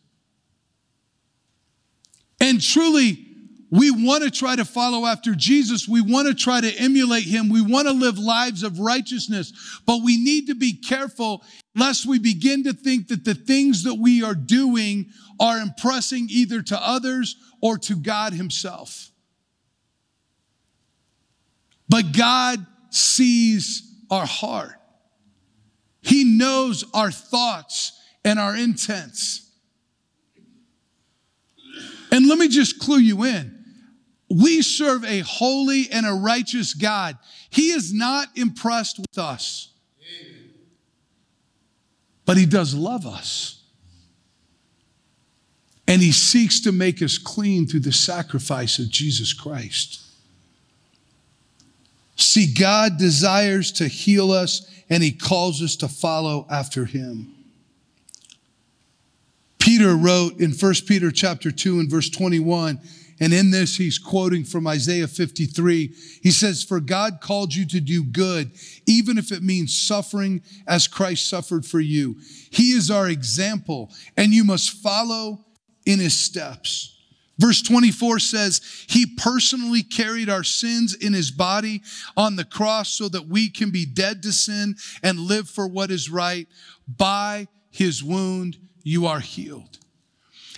And 2.39 2.61
truly, 2.61 3.25
we 3.69 3.91
want 3.91 4.23
to 4.23 4.31
try 4.31 4.55
to 4.55 4.63
follow 4.63 5.05
after 5.05 5.35
Jesus. 5.35 5.87
We 5.87 6.01
want 6.01 6.27
to 6.27 6.33
try 6.33 6.61
to 6.61 6.73
emulate 6.75 7.23
him. 7.23 7.49
We 7.49 7.61
want 7.61 7.87
to 7.87 7.93
live 7.93 8.17
lives 8.17 8.63
of 8.63 8.79
righteousness, 8.79 9.81
but 9.85 10.03
we 10.03 10.23
need 10.23 10.47
to 10.47 10.55
be 10.55 10.73
careful 10.73 11.43
lest 11.75 12.05
we 12.05 12.19
begin 12.19 12.63
to 12.63 12.73
think 12.73 13.07
that 13.09 13.25
the 13.25 13.35
things 13.35 13.83
that 13.83 13.95
we 13.95 14.23
are 14.23 14.35
doing 14.35 15.07
are 15.39 15.59
impressing 15.59 16.27
either 16.29 16.61
to 16.61 16.87
others 16.87 17.35
or 17.61 17.77
to 17.77 17.95
God 17.95 18.33
himself. 18.33 19.11
But 21.89 22.11
God 22.15 22.65
sees 22.89 23.83
our 24.09 24.25
heart. 24.25 24.73
He 26.01 26.23
knows 26.23 26.83
our 26.93 27.11
thoughts 27.11 27.99
and 28.23 28.39
our 28.39 28.55
intents. 28.55 29.49
And 32.11 32.27
let 32.27 32.37
me 32.37 32.47
just 32.47 32.79
clue 32.79 32.99
you 32.99 33.23
in. 33.23 33.53
We 34.29 34.61
serve 34.61 35.05
a 35.05 35.19
holy 35.19 35.89
and 35.91 36.05
a 36.05 36.13
righteous 36.13 36.73
God. 36.73 37.17
He 37.49 37.71
is 37.71 37.93
not 37.93 38.27
impressed 38.35 38.99
with 38.99 39.17
us, 39.17 39.73
but 42.25 42.37
He 42.37 42.45
does 42.45 42.73
love 42.73 43.05
us. 43.05 43.56
And 45.87 46.01
He 46.01 46.11
seeks 46.11 46.59
to 46.61 46.71
make 46.71 47.01
us 47.01 47.17
clean 47.17 47.65
through 47.65 47.81
the 47.81 47.93
sacrifice 47.93 48.79
of 48.79 48.89
Jesus 48.89 49.33
Christ. 49.33 50.01
See, 52.17 52.51
God 52.51 52.97
desires 52.97 53.71
to 53.73 53.87
heal 53.87 54.31
us 54.31 54.69
and 54.89 55.03
He 55.03 55.11
calls 55.11 55.61
us 55.61 55.75
to 55.77 55.87
follow 55.87 56.45
after 56.49 56.85
Him. 56.85 57.33
Peter 59.59 59.95
wrote 59.95 60.39
in 60.39 60.51
1 60.51 60.73
Peter 60.87 61.11
chapter 61.11 61.51
2 61.51 61.79
and 61.79 61.91
verse 61.91 62.09
21, 62.09 62.79
and 63.19 63.33
in 63.33 63.51
this, 63.51 63.75
he's 63.75 63.97
quoting 63.97 64.43
from 64.43 64.67
Isaiah 64.67 65.07
53. 65.07 65.93
He 66.21 66.31
says, 66.31 66.63
For 66.63 66.79
God 66.79 67.19
called 67.19 67.53
you 67.53 67.65
to 67.67 67.79
do 67.79 68.03
good, 68.03 68.51
even 68.85 69.17
if 69.17 69.31
it 69.31 69.41
means 69.41 69.77
suffering 69.77 70.41
as 70.67 70.87
Christ 70.87 71.27
suffered 71.27 71.65
for 71.65 71.79
you. 71.79 72.15
He 72.51 72.71
is 72.71 72.91
our 72.91 73.09
example, 73.09 73.91
and 74.15 74.33
you 74.33 74.43
must 74.43 74.69
follow 74.69 75.45
in 75.87 75.99
his 75.99 76.19
steps. 76.19 76.93
Verse 77.39 77.61
24 77.61 78.19
says, 78.19 78.85
He 78.87 79.05
personally 79.05 79.83
carried 79.83 80.29
our 80.29 80.43
sins 80.43 80.95
in 80.95 81.13
His 81.13 81.29
body 81.29 81.83
on 82.15 82.35
the 82.35 82.45
cross 82.45 82.89
so 82.89 83.09
that 83.09 83.27
we 83.27 83.49
can 83.49 83.69
be 83.69 83.85
dead 83.85 84.23
to 84.23 84.31
sin 84.31 84.75
and 85.03 85.19
live 85.19 85.47
for 85.47 85.67
what 85.67 85.91
is 85.91 86.09
right. 86.09 86.47
By 86.87 87.47
His 87.69 88.03
wound, 88.03 88.57
you 88.83 89.05
are 89.05 89.19
healed. 89.19 89.77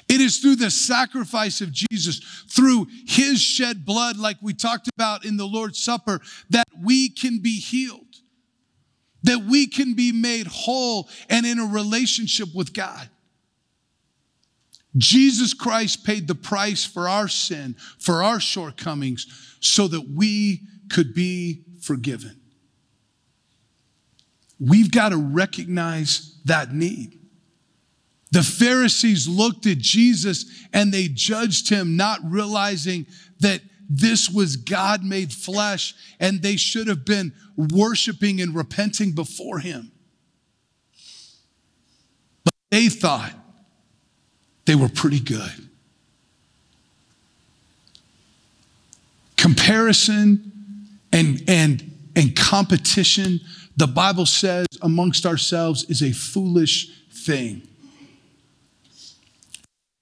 It 0.08 0.22
is 0.22 0.40
through 0.40 0.56
the 0.56 0.72
sacrifice 0.72 1.62
of 1.62 1.72
Jesus, 1.72 2.20
through 2.50 2.88
his 3.06 3.40
shed 3.40 3.86
blood, 3.86 4.18
like 4.18 4.38
we 4.42 4.54
talked 4.54 4.90
about 4.96 5.24
in 5.24 5.38
the 5.38 5.46
Lord's 5.46 5.78
Supper, 5.78 6.20
that 6.50 6.68
we 6.84 7.10
can 7.10 7.40
be 7.40 7.60
healed, 7.60 8.16
that 9.22 9.46
we 9.48 9.68
can 9.68 9.94
be 9.94 10.12
made 10.12 10.48
whole 10.48 11.08
and 11.30 11.46
in 11.46 11.60
a 11.60 11.66
relationship 11.66 12.56
with 12.56 12.74
God. 12.74 13.08
Jesus 14.98 15.54
Christ 15.54 16.04
paid 16.04 16.28
the 16.28 16.36
price 16.36 16.84
for 16.84 17.08
our 17.08 17.28
sin, 17.28 17.76
for 18.00 18.24
our 18.24 18.40
shortcomings, 18.40 19.58
so 19.60 19.88
that 19.88 20.10
we 20.10 20.62
could 20.90 21.14
be 21.14 21.64
forgiven. 21.82 22.40
We've 24.60 24.92
got 24.92 25.10
to 25.10 25.18
recognize 25.18 26.40
that 26.46 26.74
need. 26.74 27.20
The 28.32 28.44
Pharisees 28.44 29.28
looked 29.28 29.66
at 29.66 29.78
Jesus 29.78 30.46
and 30.74 30.92
they 30.92 31.08
judged 31.08 31.70
him, 31.70 31.96
not 31.96 32.20
realizing 32.24 33.08
that 33.40 33.62
this 33.90 34.30
was 34.30 34.56
God 34.56 35.04
made 35.04 35.34
flesh 35.34 35.96
and 36.20 36.42
they 36.42 36.56
should 36.56 36.88
have 36.88 37.06
been 37.06 37.34
worshiping 37.56 38.40
and 38.40 38.54
repenting 38.54 39.14
before 39.14 39.60
him. 39.60 39.92
But 42.44 42.54
they 42.70 42.88
thought 42.90 43.34
they 44.70 44.76
were 44.76 44.88
pretty 44.88 45.20
good. 45.20 45.68
Comparison 49.36 50.52
and, 51.12 51.42
and, 51.48 51.92
and 52.16 52.36
competition, 52.36 53.40
the 53.78 53.88
Bible 53.88 54.28
says 54.28 54.68
amongst 54.84 55.26
ourselves, 55.26 55.90
is 55.90 56.04
a 56.04 56.12
foolish 56.12 56.88
thing. 57.12 57.68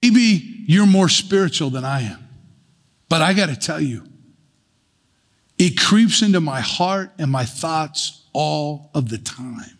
Maybe 0.02 0.64
you're 0.66 0.84
more 0.84 1.08
spiritual 1.08 1.70
than 1.70 1.86
I 1.86 2.02
am, 2.02 2.28
but 3.08 3.22
I 3.22 3.32
got 3.32 3.48
to 3.48 3.56
tell 3.56 3.80
you, 3.80 4.04
it 5.56 5.80
creeps 5.80 6.20
into 6.20 6.42
my 6.42 6.60
heart 6.60 7.10
and 7.16 7.30
my 7.30 7.46
thoughts 7.46 8.22
all 8.34 8.90
of 8.92 9.08
the 9.08 9.16
time. 9.16 9.78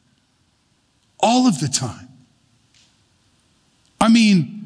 All 1.20 1.46
of 1.46 1.60
the 1.60 1.68
time. 1.68 2.08
I 4.00 4.08
mean, 4.08 4.64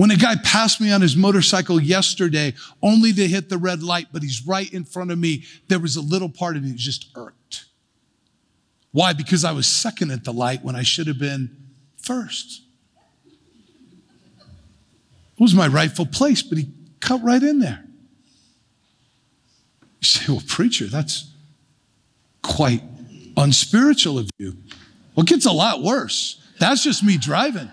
when 0.00 0.10
a 0.10 0.16
guy 0.16 0.34
passed 0.42 0.80
me 0.80 0.90
on 0.90 1.02
his 1.02 1.14
motorcycle 1.14 1.78
yesterday, 1.78 2.54
only 2.82 3.12
to 3.12 3.28
hit 3.28 3.50
the 3.50 3.58
red 3.58 3.82
light, 3.82 4.06
but 4.10 4.22
he's 4.22 4.46
right 4.46 4.72
in 4.72 4.82
front 4.82 5.10
of 5.10 5.18
me, 5.18 5.44
there 5.68 5.78
was 5.78 5.94
a 5.94 6.00
little 6.00 6.30
part 6.30 6.56
of 6.56 6.62
me 6.62 6.70
that 6.70 6.78
just 6.78 7.10
irked. 7.14 7.66
Why? 8.92 9.12
Because 9.12 9.44
I 9.44 9.52
was 9.52 9.66
second 9.66 10.10
at 10.10 10.24
the 10.24 10.32
light 10.32 10.64
when 10.64 10.74
I 10.74 10.84
should 10.84 11.06
have 11.06 11.18
been 11.18 11.54
first. 11.98 12.62
It 14.40 15.38
was 15.38 15.54
my 15.54 15.66
rightful 15.66 16.06
place, 16.06 16.42
but 16.42 16.56
he 16.56 16.70
cut 17.00 17.22
right 17.22 17.42
in 17.42 17.58
there. 17.58 17.84
You 20.00 20.06
say, 20.06 20.32
well, 20.32 20.42
preacher, 20.46 20.86
that's 20.86 21.30
quite 22.40 22.82
unspiritual 23.36 24.18
of 24.18 24.30
you. 24.38 24.56
Well, 25.14 25.24
it 25.24 25.28
gets 25.28 25.44
a 25.44 25.52
lot 25.52 25.82
worse. 25.82 26.42
That's 26.58 26.82
just 26.82 27.04
me 27.04 27.18
driving. 27.18 27.70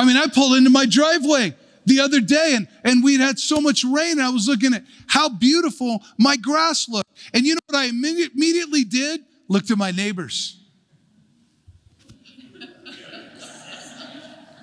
I 0.00 0.04
mean, 0.06 0.16
I 0.16 0.28
pulled 0.28 0.56
into 0.56 0.70
my 0.70 0.86
driveway 0.86 1.54
the 1.84 2.00
other 2.00 2.22
day 2.22 2.54
and, 2.56 2.66
and 2.84 3.04
we'd 3.04 3.20
had 3.20 3.38
so 3.38 3.60
much 3.60 3.84
rain. 3.84 4.18
I 4.18 4.30
was 4.30 4.48
looking 4.48 4.72
at 4.72 4.82
how 5.06 5.28
beautiful 5.28 6.02
my 6.16 6.38
grass 6.38 6.88
looked. 6.88 7.10
And 7.34 7.44
you 7.44 7.54
know 7.54 7.60
what 7.66 7.78
I 7.78 7.84
immediately 7.84 8.84
did? 8.84 9.20
Looked 9.48 9.70
at 9.70 9.76
my 9.76 9.90
neighbors. 9.90 10.58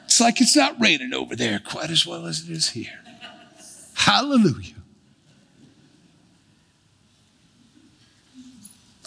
It's 0.05 0.19
like 0.19 0.41
it's 0.41 0.55
not 0.55 0.81
raining 0.81 1.13
over 1.13 1.35
there 1.35 1.59
quite 1.59 1.91
as 1.91 2.07
well 2.07 2.25
as 2.25 2.41
it 2.41 2.49
is 2.49 2.69
here. 2.69 2.99
Hallelujah. 3.93 4.73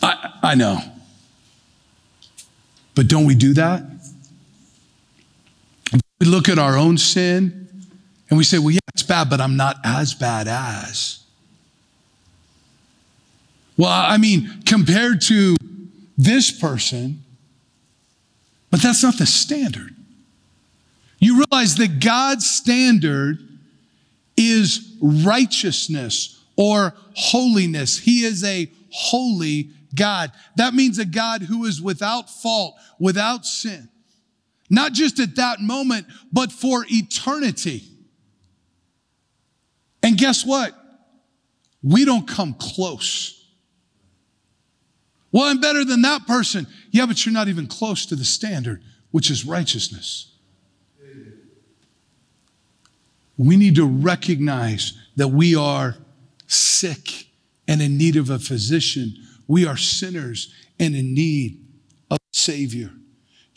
I, 0.00 0.38
I 0.44 0.54
know. 0.54 0.78
But 2.94 3.08
don't 3.08 3.26
we 3.26 3.34
do 3.34 3.52
that? 3.54 3.99
We 6.20 6.26
look 6.26 6.48
at 6.48 6.58
our 6.58 6.76
own 6.76 6.98
sin 6.98 7.68
and 8.28 8.38
we 8.38 8.44
say, 8.44 8.58
well, 8.58 8.70
yeah, 8.70 8.78
it's 8.94 9.02
bad, 9.02 9.30
but 9.30 9.40
I'm 9.40 9.56
not 9.56 9.76
as 9.82 10.14
bad 10.14 10.46
as. 10.46 11.24
Well, 13.76 13.90
I 13.90 14.18
mean, 14.18 14.62
compared 14.66 15.22
to 15.22 15.56
this 16.18 16.50
person, 16.50 17.24
but 18.70 18.82
that's 18.82 19.02
not 19.02 19.16
the 19.16 19.26
standard. 19.26 19.96
You 21.18 21.42
realize 21.50 21.76
that 21.76 22.00
God's 22.00 22.48
standard 22.48 23.38
is 24.36 24.96
righteousness 25.00 26.42
or 26.56 26.94
holiness. 27.14 27.98
He 27.98 28.24
is 28.24 28.44
a 28.44 28.70
holy 28.90 29.70
God. 29.94 30.32
That 30.56 30.74
means 30.74 30.98
a 30.98 31.06
God 31.06 31.42
who 31.42 31.64
is 31.64 31.80
without 31.80 32.28
fault, 32.28 32.74
without 32.98 33.46
sin. 33.46 33.88
Not 34.70 34.92
just 34.92 35.18
at 35.18 35.36
that 35.36 35.60
moment, 35.60 36.06
but 36.32 36.52
for 36.52 36.86
eternity. 36.88 37.82
And 40.02 40.16
guess 40.16 40.46
what? 40.46 40.72
We 41.82 42.04
don't 42.04 42.26
come 42.26 42.54
close. 42.54 43.36
Well, 45.32 45.44
I'm 45.44 45.60
better 45.60 45.84
than 45.84 46.02
that 46.02 46.26
person. 46.26 46.66
Yeah, 46.90 47.06
but 47.06 47.26
you're 47.26 47.32
not 47.32 47.48
even 47.48 47.66
close 47.66 48.06
to 48.06 48.16
the 48.16 48.24
standard, 48.24 48.82
which 49.10 49.30
is 49.30 49.44
righteousness. 49.44 50.30
we 53.40 53.56
need 53.56 53.74
to 53.74 53.86
recognize 53.86 54.92
that 55.16 55.28
we 55.28 55.56
are 55.56 55.96
sick 56.46 57.28
and 57.66 57.80
in 57.80 57.96
need 57.96 58.16
of 58.16 58.28
a 58.28 58.38
physician. 58.38 59.14
We 59.48 59.66
are 59.66 59.78
sinners 59.78 60.52
and 60.78 60.94
in 60.94 61.14
need 61.14 61.64
of 62.10 62.18
a 62.18 62.36
Savior. 62.36 62.90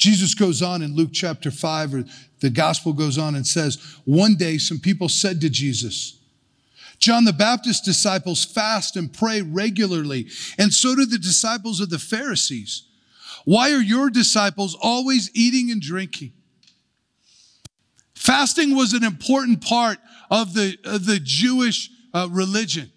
Jesus 0.03 0.35
goes 0.35 0.61
on 0.61 0.81
in 0.81 0.97
Luke 0.97 1.11
chapter 1.13 1.49
5, 1.49 1.95
or 1.95 2.03
the 2.41 2.49
gospel 2.49 2.91
goes 2.91 3.17
on 3.17 3.35
and 3.35 3.47
says, 3.47 3.77
One 4.03 4.35
day 4.35 4.57
some 4.57 4.79
people 4.79 5.07
said 5.07 5.39
to 5.39 5.49
Jesus, 5.49 6.19
John 6.99 7.23
the 7.23 7.31
Baptist's 7.31 7.85
disciples 7.85 8.43
fast 8.43 8.97
and 8.97 9.13
pray 9.13 9.41
regularly, 9.41 10.27
and 10.57 10.73
so 10.73 10.93
do 10.93 11.05
the 11.05 11.17
disciples 11.17 11.79
of 11.79 11.89
the 11.89 11.99
Pharisees. 11.99 12.83
Why 13.45 13.71
are 13.71 13.81
your 13.81 14.09
disciples 14.09 14.75
always 14.81 15.31
eating 15.33 15.71
and 15.71 15.81
drinking? 15.81 16.33
Fasting 18.13 18.75
was 18.75 18.91
an 18.91 19.05
important 19.05 19.63
part 19.63 19.99
of 20.29 20.53
the, 20.53 20.77
of 20.83 21.05
the 21.05 21.21
Jewish 21.23 21.89
uh, 22.13 22.27
religion. 22.29 22.91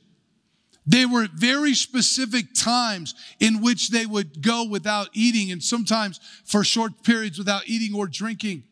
There 0.87 1.09
were 1.09 1.27
very 1.35 1.75
specific 1.75 2.47
times 2.55 3.15
in 3.41 3.61
which 3.61 3.91
they 3.91 4.07
would 4.07 4.41
go 4.41 4.65
without 4.65 5.09
eating, 5.13 5.51
and 5.51 5.63
sometimes 5.63 6.21
for 6.45 6.63
short 6.63 7.03
periods 7.03 7.39
without 7.39 7.63
eating 7.67 7.95
or 7.95 8.07
drinking. 8.07 8.63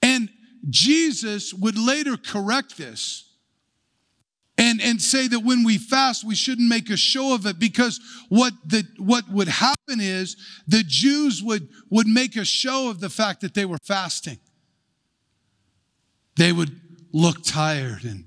And 0.00 0.30
Jesus 0.68 1.52
would 1.52 1.78
later 1.78 2.16
correct 2.16 2.78
this 2.78 3.30
and, 4.56 4.80
and 4.80 5.00
say 5.00 5.28
that 5.28 5.40
when 5.40 5.64
we 5.64 5.78
fast, 5.78 6.24
we 6.24 6.34
shouldn't 6.34 6.68
make 6.68 6.90
a 6.90 6.96
show 6.96 7.34
of 7.34 7.46
it 7.46 7.58
because 7.58 8.00
what, 8.28 8.52
the, 8.66 8.86
what 8.98 9.28
would 9.30 9.48
happen 9.48 10.00
is 10.00 10.36
the 10.66 10.82
Jews 10.86 11.42
would, 11.42 11.68
would 11.90 12.06
make 12.06 12.36
a 12.36 12.44
show 12.44 12.90
of 12.90 13.00
the 13.00 13.08
fact 13.08 13.40
that 13.40 13.54
they 13.54 13.64
were 13.64 13.78
fasting. 13.82 14.38
They 16.36 16.52
would 16.52 16.78
look 17.12 17.42
tired 17.42 18.04
and 18.04 18.24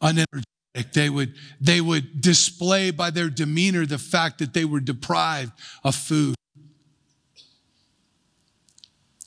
unenergetic 0.00 0.44
they 0.92 1.10
would, 1.10 1.34
they 1.60 1.80
would 1.80 2.20
display 2.20 2.90
by 2.90 3.10
their 3.10 3.28
demeanor 3.28 3.84
the 3.84 3.98
fact 3.98 4.38
that 4.38 4.54
they 4.54 4.64
were 4.64 4.80
deprived 4.80 5.52
of 5.84 5.94
food. 5.94 6.34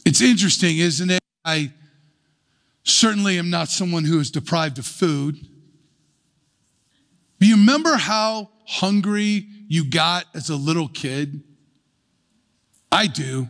It's 0.06 0.22
interesting, 0.22 0.78
isn't 0.78 1.10
it? 1.10 1.20
I 1.44 1.72
certainly 2.84 3.38
am 3.40 3.50
not 3.50 3.70
someone 3.70 4.06
who 4.06 4.20
is 4.20 4.32
deprived 4.32 4.80
of 4.80 4.86
food. 4.86 5.36
Do 7.40 7.48
you 7.48 7.56
remember 7.58 7.96
how 7.96 8.50
hungry 8.66 9.48
you 9.68 9.86
got 9.90 10.26
as 10.34 10.50
a 10.50 10.56
little 10.56 10.88
kid? 10.88 11.44
I 12.92 13.08
do. 13.08 13.50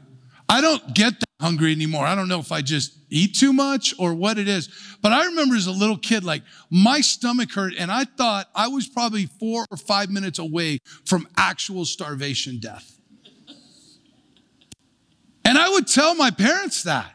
I 0.50 0.62
don't 0.62 0.94
get 0.94 1.20
that 1.20 1.25
hungry 1.46 1.72
anymore. 1.72 2.08
I 2.08 2.16
don't 2.16 2.28
know 2.28 2.40
if 2.40 2.52
I 2.52 2.62
just 2.64 2.98
eat 3.12 3.36
too 3.36 3.54
much 3.54 3.94
or 4.00 4.16
what 4.16 4.40
it 4.40 4.48
is. 4.48 4.68
But 5.04 5.12
I 5.12 5.26
remember 5.26 5.56
as 5.56 5.68
a 5.68 5.72
little 5.72 5.98
kid, 5.98 6.24
like 6.24 6.42
my 6.72 7.02
stomach 7.02 7.52
hurt, 7.52 7.74
and 7.78 7.92
I 7.92 8.06
thought 8.06 8.50
I 8.56 8.68
was 8.68 8.88
probably 8.88 9.28
four 9.28 9.68
or 9.70 9.78
five 9.78 10.10
minutes 10.10 10.40
away 10.40 10.80
from 11.06 11.28
actual 11.38 11.86
starvation 11.86 12.60
death. 12.60 13.00
And 15.46 15.56
I 15.60 15.70
would 15.70 15.88
tell 15.88 16.16
my 16.16 16.32
parents 16.32 16.82
that. 16.84 17.12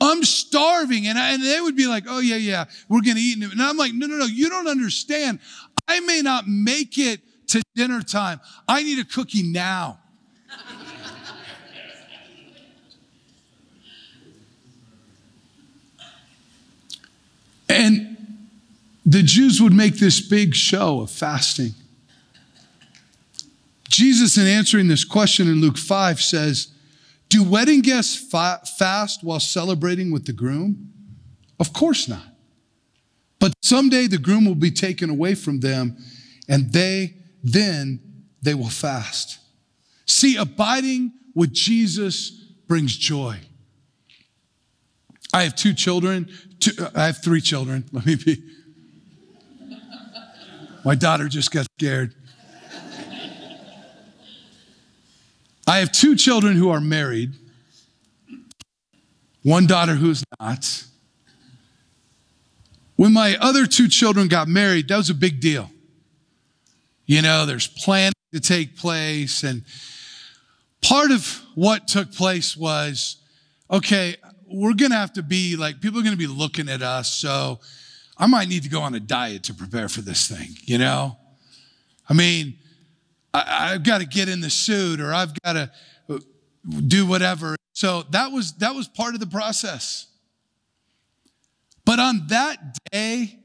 I'm 0.00 0.24
starving. 0.24 1.06
And, 1.06 1.18
I, 1.18 1.34
and 1.34 1.42
they 1.42 1.60
would 1.60 1.76
be 1.76 1.86
like, 1.86 2.04
oh, 2.08 2.20
yeah, 2.20 2.36
yeah, 2.36 2.64
we're 2.88 3.02
going 3.02 3.16
to 3.16 3.22
eat. 3.22 3.36
And 3.42 3.60
I'm 3.60 3.76
like, 3.76 3.92
no, 3.92 4.06
no, 4.06 4.16
no, 4.16 4.24
you 4.24 4.48
don't 4.48 4.66
understand. 4.66 5.40
I 5.86 6.00
may 6.00 6.22
not 6.22 6.48
make 6.48 6.96
it 6.96 7.20
to 7.48 7.62
dinner 7.74 8.00
time. 8.00 8.40
I 8.66 8.82
need 8.82 8.98
a 8.98 9.04
cookie 9.04 9.42
now. 9.42 9.98
And 17.72 18.16
the 19.06 19.22
Jews 19.22 19.60
would 19.62 19.72
make 19.72 19.94
this 19.96 20.20
big 20.20 20.54
show 20.54 21.00
of 21.00 21.10
fasting. 21.10 21.72
Jesus, 23.88 24.36
in 24.36 24.46
answering 24.46 24.88
this 24.88 25.04
question 25.04 25.48
in 25.48 25.60
Luke 25.60 25.78
5, 25.78 26.20
says, 26.20 26.68
Do 27.28 27.42
wedding 27.42 27.80
guests 27.80 28.16
fa- 28.16 28.60
fast 28.78 29.24
while 29.24 29.40
celebrating 29.40 30.12
with 30.12 30.26
the 30.26 30.32
groom? 30.32 30.92
Of 31.58 31.72
course 31.72 32.08
not. 32.08 32.24
But 33.38 33.54
someday 33.62 34.06
the 34.06 34.18
groom 34.18 34.44
will 34.44 34.54
be 34.54 34.70
taken 34.70 35.10
away 35.10 35.34
from 35.34 35.60
them, 35.60 35.96
and 36.48 36.72
they 36.72 37.14
then 37.42 38.00
they 38.42 38.54
will 38.54 38.68
fast. 38.68 39.38
See, 40.06 40.36
abiding 40.36 41.12
with 41.34 41.52
Jesus 41.52 42.30
brings 42.68 42.96
joy. 42.96 43.40
I 45.32 45.44
have 45.44 45.54
two 45.54 45.72
children. 45.72 46.28
Two, 46.60 46.72
uh, 46.78 46.90
I 46.94 47.06
have 47.06 47.22
three 47.22 47.40
children. 47.40 47.84
Let 47.92 48.06
me 48.06 48.16
be. 48.16 48.42
My 50.84 50.94
daughter 50.94 51.28
just 51.28 51.50
got 51.50 51.66
scared. 51.78 52.14
I 55.66 55.78
have 55.78 55.92
two 55.92 56.16
children 56.16 56.56
who 56.56 56.70
are 56.70 56.80
married, 56.80 57.34
one 59.42 59.66
daughter 59.66 59.94
who's 59.94 60.24
not. 60.40 60.84
When 62.96 63.12
my 63.12 63.36
other 63.40 63.66
two 63.66 63.88
children 63.88 64.28
got 64.28 64.48
married, 64.48 64.88
that 64.88 64.96
was 64.96 65.08
a 65.08 65.14
big 65.14 65.40
deal. 65.40 65.70
You 67.06 67.22
know, 67.22 67.46
there's 67.46 67.68
planning 67.68 68.12
to 68.34 68.40
take 68.40 68.76
place. 68.76 69.44
And 69.44 69.62
part 70.82 71.10
of 71.10 71.42
what 71.54 71.86
took 71.86 72.12
place 72.12 72.56
was 72.56 73.16
okay, 73.70 74.16
we're 74.52 74.74
going 74.74 74.90
to 74.90 74.96
have 74.96 75.12
to 75.14 75.22
be 75.22 75.56
like, 75.56 75.80
people 75.80 76.00
are 76.00 76.02
going 76.02 76.16
to 76.16 76.18
be 76.18 76.26
looking 76.26 76.68
at 76.68 76.82
us. 76.82 77.12
So 77.14 77.60
I 78.16 78.26
might 78.26 78.48
need 78.48 78.62
to 78.64 78.68
go 78.68 78.80
on 78.80 78.94
a 78.94 79.00
diet 79.00 79.44
to 79.44 79.54
prepare 79.54 79.88
for 79.88 80.00
this 80.00 80.28
thing, 80.28 80.48
you 80.64 80.78
know? 80.78 81.16
I 82.08 82.14
mean, 82.14 82.58
I, 83.34 83.70
have 83.72 83.82
got 83.82 83.98
to 83.98 84.06
get 84.06 84.28
in 84.28 84.40
the 84.40 84.50
suit 84.50 85.00
or 85.00 85.12
I've 85.12 85.32
got 85.42 85.54
to 85.54 85.70
uh, 86.10 86.18
do 86.86 87.06
whatever. 87.06 87.56
So 87.72 88.04
that 88.10 88.30
was, 88.30 88.52
that 88.54 88.74
was 88.74 88.88
part 88.88 89.14
of 89.14 89.20
the 89.20 89.26
process. 89.26 90.06
But 91.84 91.98
on 91.98 92.26
that 92.28 92.78
day, 92.92 93.38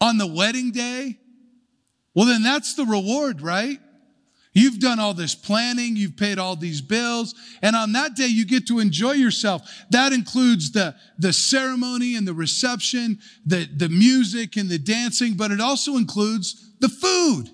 on 0.00 0.18
the 0.18 0.26
wedding 0.26 0.70
day, 0.70 1.18
well, 2.14 2.26
then 2.26 2.42
that's 2.42 2.74
the 2.74 2.84
reward, 2.84 3.40
right? 3.40 3.80
You've 4.54 4.80
done 4.80 5.00
all 5.00 5.14
this 5.14 5.34
planning, 5.34 5.96
you've 5.96 6.16
paid 6.16 6.38
all 6.38 6.56
these 6.56 6.82
bills, 6.82 7.34
and 7.62 7.74
on 7.74 7.92
that 7.92 8.14
day 8.14 8.26
you 8.26 8.44
get 8.44 8.66
to 8.66 8.80
enjoy 8.80 9.12
yourself. 9.12 9.62
That 9.90 10.12
includes 10.12 10.72
the, 10.72 10.94
the 11.18 11.32
ceremony 11.32 12.16
and 12.16 12.28
the 12.28 12.34
reception, 12.34 13.18
the, 13.46 13.66
the 13.74 13.88
music 13.88 14.56
and 14.56 14.68
the 14.68 14.78
dancing, 14.78 15.34
but 15.34 15.50
it 15.52 15.60
also 15.60 15.96
includes 15.96 16.70
the 16.80 16.90
food. 16.90 17.48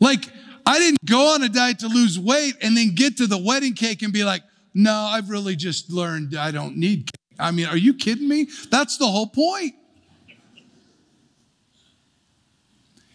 Like, 0.00 0.24
I 0.64 0.78
didn't 0.78 1.04
go 1.04 1.34
on 1.34 1.42
a 1.42 1.48
diet 1.50 1.80
to 1.80 1.88
lose 1.88 2.18
weight 2.18 2.54
and 2.62 2.74
then 2.74 2.94
get 2.94 3.18
to 3.18 3.26
the 3.26 3.36
wedding 3.36 3.74
cake 3.74 4.00
and 4.00 4.14
be 4.14 4.24
like, 4.24 4.42
no, 4.72 4.92
I've 4.94 5.28
really 5.28 5.56
just 5.56 5.90
learned 5.90 6.36
I 6.36 6.52
don't 6.52 6.78
need 6.78 7.06
cake. 7.06 7.38
I 7.38 7.50
mean, 7.50 7.66
are 7.66 7.76
you 7.76 7.92
kidding 7.92 8.28
me? 8.28 8.48
That's 8.70 8.96
the 8.96 9.06
whole 9.06 9.26
point. 9.26 9.74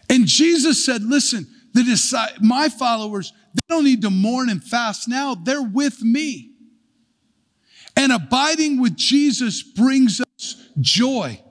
And 0.08 0.26
Jesus 0.26 0.84
said, 0.84 1.02
listen, 1.02 1.46
the 1.72 2.38
my 2.40 2.68
followers, 2.68 3.32
they 3.54 3.60
don't 3.68 3.84
need 3.84 4.02
to 4.02 4.10
mourn 4.10 4.48
and 4.48 4.62
fast 4.62 5.08
now. 5.08 5.34
They're 5.34 5.62
with 5.62 6.02
me. 6.02 6.52
And 7.96 8.12
abiding 8.12 8.80
with 8.80 8.96
Jesus 8.96 9.62
brings 9.62 10.20
us 10.20 10.68
joy. 10.80 11.42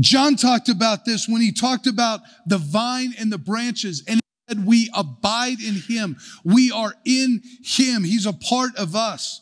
John 0.00 0.36
talked 0.36 0.68
about 0.68 1.04
this 1.04 1.28
when 1.28 1.40
he 1.40 1.52
talked 1.52 1.86
about 1.86 2.20
the 2.46 2.58
vine 2.58 3.14
and 3.18 3.32
the 3.32 3.38
branches, 3.38 4.04
and 4.06 4.16
he 4.16 4.54
said, 4.54 4.66
We 4.66 4.90
abide 4.94 5.60
in 5.60 5.74
him. 5.74 6.16
We 6.44 6.70
are 6.70 6.94
in 7.04 7.42
him. 7.62 8.04
He's 8.04 8.26
a 8.26 8.32
part 8.32 8.76
of 8.76 8.94
us. 8.94 9.40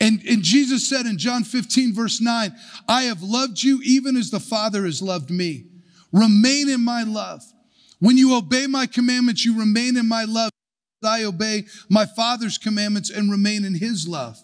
And, 0.00 0.20
and 0.28 0.42
Jesus 0.42 0.88
said 0.88 1.06
in 1.06 1.18
John 1.18 1.44
15, 1.44 1.94
verse 1.94 2.20
9, 2.20 2.54
I 2.88 3.02
have 3.04 3.22
loved 3.22 3.62
you 3.62 3.80
even 3.84 4.16
as 4.16 4.30
the 4.30 4.40
Father 4.40 4.84
has 4.84 5.00
loved 5.00 5.30
me. 5.30 5.66
Remain 6.12 6.68
in 6.68 6.84
my 6.84 7.04
love. 7.04 7.42
When 8.04 8.18
you 8.18 8.36
obey 8.36 8.66
my 8.66 8.84
commandments, 8.84 9.46
you 9.46 9.58
remain 9.58 9.96
in 9.96 10.06
my 10.06 10.24
love. 10.24 10.50
I 11.02 11.24
obey 11.24 11.64
my 11.88 12.04
Father's 12.04 12.58
commandments 12.58 13.08
and 13.08 13.30
remain 13.30 13.64
in 13.64 13.72
his 13.74 14.06
love. 14.06 14.36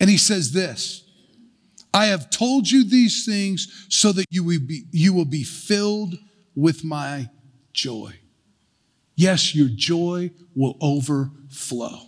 And 0.00 0.10
he 0.10 0.18
says 0.18 0.50
this 0.50 1.04
I 1.94 2.06
have 2.06 2.30
told 2.30 2.68
you 2.68 2.82
these 2.82 3.24
things 3.24 3.86
so 3.88 4.10
that 4.10 4.26
you 4.28 4.42
will 4.42 4.58
be, 4.58 4.86
you 4.90 5.12
will 5.12 5.24
be 5.24 5.44
filled 5.44 6.16
with 6.56 6.82
my 6.82 7.30
joy. 7.72 8.14
Yes, 9.14 9.54
your 9.54 9.68
joy 9.68 10.32
will 10.56 10.76
overflow 10.80 12.00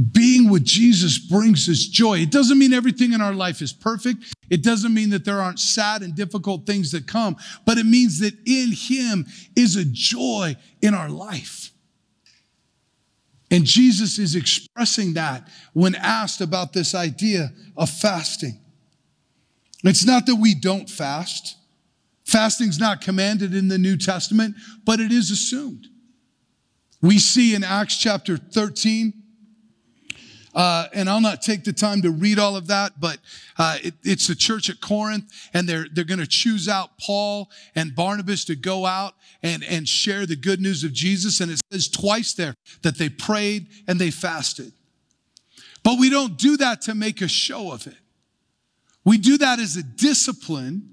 being 0.00 0.48
with 0.48 0.64
Jesus 0.64 1.18
brings 1.18 1.68
us 1.68 1.86
joy. 1.86 2.18
It 2.18 2.30
doesn't 2.30 2.58
mean 2.58 2.72
everything 2.72 3.12
in 3.12 3.20
our 3.20 3.34
life 3.34 3.60
is 3.60 3.72
perfect. 3.72 4.34
It 4.48 4.62
doesn't 4.62 4.94
mean 4.94 5.10
that 5.10 5.24
there 5.24 5.40
aren't 5.40 5.58
sad 5.58 6.02
and 6.02 6.14
difficult 6.14 6.64
things 6.66 6.92
that 6.92 7.06
come, 7.06 7.36
but 7.66 7.76
it 7.76 7.84
means 7.84 8.20
that 8.20 8.34
in 8.46 8.72
Him 8.72 9.26
is 9.56 9.76
a 9.76 9.84
joy 9.84 10.56
in 10.80 10.94
our 10.94 11.10
life. 11.10 11.70
And 13.50 13.64
Jesus 13.64 14.18
is 14.18 14.36
expressing 14.36 15.14
that 15.14 15.48
when 15.72 15.96
asked 15.96 16.40
about 16.40 16.72
this 16.72 16.94
idea 16.94 17.50
of 17.76 17.90
fasting. 17.90 18.60
It's 19.82 20.04
not 20.04 20.26
that 20.26 20.36
we 20.36 20.54
don't 20.54 20.88
fast. 20.88 21.56
Fasting's 22.24 22.78
not 22.78 23.00
commanded 23.00 23.54
in 23.54 23.68
the 23.68 23.78
New 23.78 23.96
Testament, 23.96 24.54
but 24.84 25.00
it 25.00 25.10
is 25.10 25.30
assumed. 25.30 25.88
We 27.02 27.18
see 27.18 27.54
in 27.54 27.64
Acts 27.64 27.96
chapter 27.96 28.36
13, 28.36 29.19
uh, 30.54 30.86
and 30.92 31.08
I'll 31.08 31.20
not 31.20 31.42
take 31.42 31.64
the 31.64 31.72
time 31.72 32.02
to 32.02 32.10
read 32.10 32.38
all 32.38 32.56
of 32.56 32.66
that, 32.66 33.00
but 33.00 33.18
uh, 33.58 33.78
it, 33.82 33.94
it's 34.02 34.26
the 34.26 34.34
church 34.34 34.68
at 34.68 34.80
Corinth, 34.80 35.48
and 35.54 35.68
they're 35.68 35.86
they're 35.92 36.04
going 36.04 36.20
to 36.20 36.26
choose 36.26 36.68
out 36.68 36.98
Paul 36.98 37.50
and 37.74 37.94
Barnabas 37.94 38.44
to 38.46 38.56
go 38.56 38.86
out 38.86 39.14
and 39.42 39.62
and 39.64 39.88
share 39.88 40.26
the 40.26 40.36
good 40.36 40.60
news 40.60 40.82
of 40.82 40.92
Jesus. 40.92 41.40
And 41.40 41.52
it 41.52 41.60
says 41.72 41.88
twice 41.88 42.34
there 42.34 42.54
that 42.82 42.98
they 42.98 43.08
prayed 43.08 43.68
and 43.86 43.98
they 44.00 44.10
fasted. 44.10 44.72
But 45.82 45.98
we 45.98 46.10
don't 46.10 46.36
do 46.36 46.56
that 46.58 46.82
to 46.82 46.94
make 46.94 47.20
a 47.20 47.28
show 47.28 47.72
of 47.72 47.86
it. 47.86 47.94
We 49.04 49.18
do 49.18 49.38
that 49.38 49.58
as 49.58 49.76
a 49.76 49.82
discipline 49.82 50.88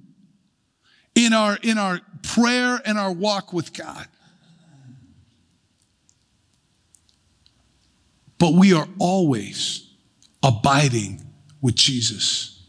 in 1.15 1.33
our 1.33 1.57
in 1.61 1.77
our 1.77 1.99
prayer 2.21 2.79
and 2.85 2.97
our 2.97 3.11
walk 3.11 3.53
with 3.53 3.73
God. 3.73 4.07
But 8.39 8.53
we 8.53 8.73
are 8.73 8.87
always 8.99 9.89
abiding 10.43 11.25
with 11.61 11.75
Jesus. 11.75 12.63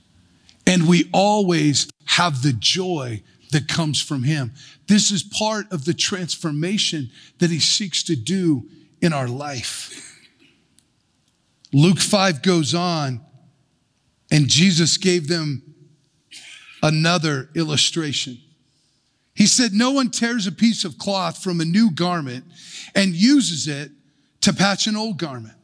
And 0.66 0.88
we 0.88 1.09
always 1.12 1.88
have 2.07 2.42
the 2.42 2.52
joy 2.52 3.22
that 3.52 3.68
comes 3.68 4.00
from 4.00 4.22
Him. 4.22 4.52
This 4.87 5.11
is 5.11 5.22
part 5.22 5.70
of 5.72 5.85
the 5.85 5.94
transformation 5.94 7.11
that 7.38 7.50
He 7.50 7.59
seeks 7.59 8.02
to 8.04 8.16
do 8.16 8.68
in 9.00 9.12
our 9.12 9.28
life. 9.28 10.04
Luke 11.72 11.98
5 11.98 12.42
goes 12.42 12.74
on, 12.74 13.20
and 14.31 14.48
Jesus 14.48 14.96
gave 14.96 15.28
them 15.28 15.62
another 16.83 17.50
illustration. 17.54 18.38
He 19.35 19.46
said, 19.46 19.72
No 19.72 19.92
one 19.92 20.11
tears 20.11 20.46
a 20.46 20.52
piece 20.52 20.85
of 20.85 20.98
cloth 20.98 21.42
from 21.42 21.61
a 21.61 21.64
new 21.64 21.90
garment 21.90 22.44
and 22.94 23.14
uses 23.14 23.68
it 23.68 23.90
to 24.40 24.52
patch 24.52 24.87
an 24.87 24.96
old 24.96 25.18
garment. 25.18 25.58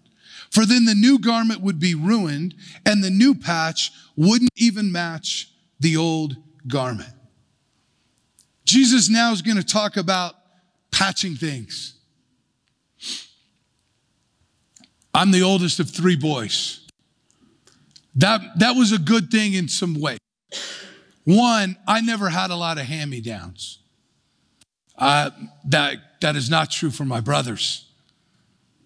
For 0.54 0.64
then 0.64 0.84
the 0.84 0.94
new 0.94 1.18
garment 1.18 1.62
would 1.62 1.80
be 1.80 1.96
ruined, 1.96 2.54
and 2.86 3.02
the 3.02 3.10
new 3.10 3.34
patch 3.34 3.90
wouldn't 4.16 4.52
even 4.54 4.92
match 4.92 5.50
the 5.80 5.96
old 5.96 6.36
garment. 6.68 7.12
Jesus 8.64 9.10
now 9.10 9.32
is 9.32 9.42
going 9.42 9.56
to 9.56 9.64
talk 9.64 9.96
about 9.96 10.36
patching 10.92 11.34
things. 11.34 11.96
I'm 15.12 15.32
the 15.32 15.42
oldest 15.42 15.80
of 15.80 15.90
three 15.90 16.16
boys. 16.16 16.80
That, 18.14 18.40
that 18.58 18.76
was 18.76 18.92
a 18.92 18.98
good 18.98 19.32
thing 19.32 19.54
in 19.54 19.66
some 19.68 20.00
way. 20.00 20.18
One, 21.24 21.76
I 21.86 22.00
never 22.00 22.28
had 22.28 22.50
a 22.50 22.56
lot 22.56 22.78
of 22.78 22.84
hand 22.84 23.10
me 23.10 23.20
downs. 23.20 23.80
Uh, 24.96 25.30
that, 25.66 26.20
that 26.20 26.36
is 26.36 26.48
not 26.48 26.70
true 26.70 26.90
for 26.90 27.04
my 27.04 27.20
brothers. 27.20 27.90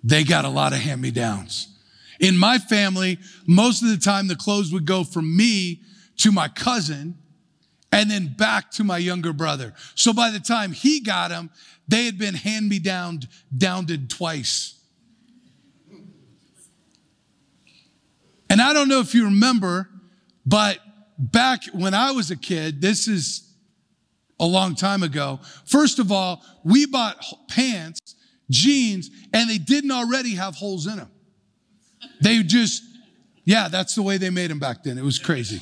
They 0.02 0.24
got 0.24 0.44
a 0.44 0.48
lot 0.48 0.72
of 0.72 0.78
hand 0.78 1.00
me 1.00 1.10
downs. 1.10 1.68
In 2.20 2.36
my 2.36 2.58
family, 2.58 3.18
most 3.46 3.82
of 3.82 3.88
the 3.88 3.96
time 3.96 4.28
the 4.28 4.36
clothes 4.36 4.72
would 4.72 4.84
go 4.84 5.04
from 5.04 5.36
me 5.36 5.82
to 6.18 6.32
my 6.32 6.48
cousin 6.48 7.16
and 7.92 8.10
then 8.10 8.34
back 8.36 8.70
to 8.72 8.84
my 8.84 8.98
younger 8.98 9.32
brother. 9.32 9.72
So 9.94 10.12
by 10.12 10.30
the 10.30 10.40
time 10.40 10.72
he 10.72 11.00
got 11.00 11.30
them, 11.30 11.50
they 11.86 12.04
had 12.04 12.18
been 12.18 12.34
hand 12.34 12.68
me 12.68 12.78
down, 12.78 13.20
downed 13.56 14.10
twice. 14.10 14.74
And 18.50 18.60
I 18.60 18.72
don't 18.72 18.88
know 18.88 19.00
if 19.00 19.14
you 19.14 19.24
remember, 19.24 19.88
but 20.46 20.78
back 21.18 21.64
when 21.72 21.94
I 21.94 22.12
was 22.12 22.30
a 22.30 22.36
kid, 22.36 22.80
this 22.80 23.08
is 23.08 23.48
a 24.40 24.46
long 24.46 24.74
time 24.74 25.02
ago. 25.02 25.40
First 25.66 25.98
of 25.98 26.12
all, 26.12 26.42
we 26.64 26.86
bought 26.86 27.22
pants 27.48 27.97
jeans 28.50 29.10
and 29.32 29.48
they 29.48 29.58
didn't 29.58 29.90
already 29.90 30.34
have 30.34 30.54
holes 30.54 30.86
in 30.86 30.96
them. 30.96 31.10
They 32.20 32.42
just, 32.42 32.82
yeah, 33.44 33.68
that's 33.68 33.94
the 33.94 34.02
way 34.02 34.16
they 34.16 34.30
made 34.30 34.50
them 34.50 34.58
back 34.58 34.82
then. 34.82 34.98
It 34.98 35.04
was 35.04 35.18
crazy. 35.18 35.60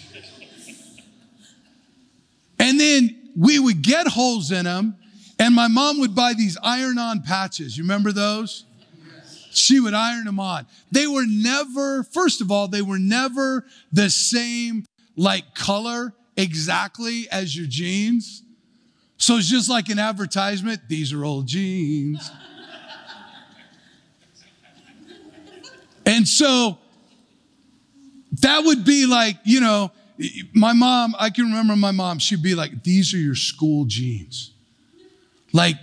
And 2.59 2.81
then 2.81 3.31
we 3.37 3.59
would 3.59 3.83
get 3.83 4.09
holes 4.09 4.51
in 4.51 4.65
them, 4.65 4.97
and 5.39 5.55
my 5.55 5.69
mom 5.69 6.01
would 6.01 6.15
buy 6.15 6.33
these 6.33 6.57
iron 6.63 6.99
on 6.99 7.23
patches. 7.23 7.77
You 7.77 7.85
remember 7.85 8.13
those? 8.13 8.65
She 9.51 9.81
would 9.81 9.95
iron 9.95 10.25
them 10.25 10.41
on. 10.41 10.67
They 10.91 11.07
were 11.07 11.25
never, 11.27 12.03
first 12.05 12.41
of 12.41 12.51
all, 12.51 12.69
they 12.69 12.83
were 12.83 12.99
never 12.99 13.65
the 13.93 14.11
same 14.11 14.85
like 15.17 15.55
color 15.55 16.15
exactly 16.37 17.27
as 17.31 17.57
your 17.57 17.67
jeans. 17.67 18.43
So 19.17 19.37
it's 19.37 19.49
just 19.49 19.71
like 19.71 19.89
an 19.89 19.99
advertisement. 19.99 20.83
These 20.89 21.13
are 21.13 21.25
old 21.25 21.47
jeans. 21.47 22.31
And 26.07 26.27
so 26.27 26.79
that 28.41 28.65
would 28.65 28.85
be 28.85 29.07
like, 29.07 29.37
you 29.45 29.61
know, 29.61 29.91
my 30.55 30.73
mom, 30.73 31.15
I 31.19 31.31
can 31.31 31.45
remember 31.47 31.77
my 31.77 31.91
mom, 31.91 32.19
she'd 32.19 32.43
be 32.43 32.55
like, 32.55 32.83
these 32.83 33.13
are 33.13 33.19
your 33.19 33.35
school 33.35 33.85
jeans. 33.85 34.53
Like, 35.53 35.77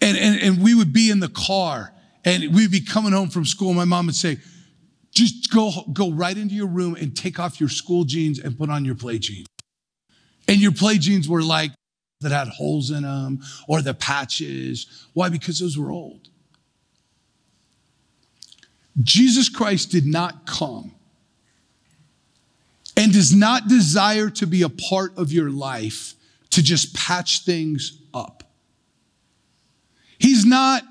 and, 0.00 0.16
and, 0.16 0.40
and 0.40 0.62
we 0.62 0.74
would 0.74 0.92
be 0.92 1.10
in 1.10 1.20
the 1.20 1.28
car 1.28 1.92
and 2.24 2.54
we'd 2.54 2.70
be 2.70 2.80
coming 2.80 3.12
home 3.12 3.30
from 3.30 3.44
school. 3.44 3.72
My 3.72 3.84
mom 3.84 4.06
would 4.06 4.14
say, 4.14 4.38
just 5.12 5.52
go, 5.52 5.70
go 5.92 6.10
right 6.12 6.36
into 6.36 6.54
your 6.54 6.66
room 6.66 6.94
and 6.94 7.16
take 7.16 7.38
off 7.38 7.58
your 7.58 7.68
school 7.68 8.04
jeans 8.04 8.38
and 8.38 8.56
put 8.56 8.70
on 8.70 8.84
your 8.84 8.94
play 8.94 9.18
jeans. 9.18 9.46
And 10.46 10.58
your 10.58 10.72
play 10.72 10.98
jeans 10.98 11.28
were 11.28 11.42
like 11.42 11.72
that 12.20 12.32
had 12.32 12.48
holes 12.48 12.90
in 12.90 13.02
them 13.02 13.40
or 13.68 13.82
the 13.82 13.94
patches. 13.94 15.06
Why? 15.12 15.28
Because 15.28 15.60
those 15.60 15.78
were 15.78 15.90
old. 15.90 16.27
Jesus 19.02 19.48
Christ 19.48 19.90
did 19.90 20.06
not 20.06 20.46
come 20.46 20.92
and 22.96 23.12
does 23.12 23.34
not 23.34 23.68
desire 23.68 24.28
to 24.30 24.46
be 24.46 24.62
a 24.62 24.68
part 24.68 25.16
of 25.16 25.32
your 25.32 25.50
life 25.50 26.14
to 26.50 26.62
just 26.62 26.94
patch 26.96 27.44
things 27.44 28.00
up. 28.12 28.42
He's 30.18 30.44
not 30.44 30.82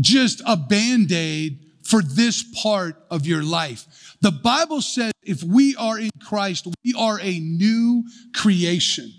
just 0.00 0.40
a 0.46 0.56
band 0.56 1.12
aid 1.12 1.58
for 1.82 2.02
this 2.02 2.44
part 2.62 2.96
of 3.10 3.26
your 3.26 3.42
life. 3.42 4.16
The 4.22 4.30
Bible 4.30 4.80
says 4.80 5.12
if 5.22 5.42
we 5.42 5.76
are 5.76 5.98
in 5.98 6.10
Christ, 6.24 6.66
we 6.84 6.94
are 6.94 7.20
a 7.20 7.38
new 7.40 8.04
creation. 8.34 9.12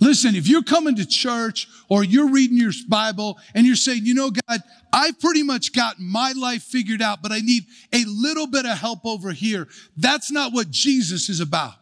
Listen, 0.00 0.36
if 0.36 0.46
you're 0.48 0.62
coming 0.62 0.96
to 0.96 1.06
church 1.06 1.68
or 1.88 2.04
you're 2.04 2.30
reading 2.30 2.56
your 2.56 2.72
Bible 2.88 3.38
and 3.54 3.66
you're 3.66 3.76
saying, 3.76 4.06
you 4.06 4.14
know, 4.14 4.30
God, 4.30 4.60
I've 4.92 5.18
pretty 5.18 5.42
much 5.42 5.72
got 5.72 5.98
my 5.98 6.32
life 6.32 6.62
figured 6.62 7.02
out, 7.02 7.20
but 7.22 7.32
I 7.32 7.40
need 7.40 7.64
a 7.92 8.04
little 8.06 8.46
bit 8.46 8.64
of 8.64 8.78
help 8.78 9.04
over 9.04 9.32
here. 9.32 9.66
That's 9.96 10.30
not 10.30 10.52
what 10.52 10.70
Jesus 10.70 11.28
is 11.28 11.40
about. 11.40 11.74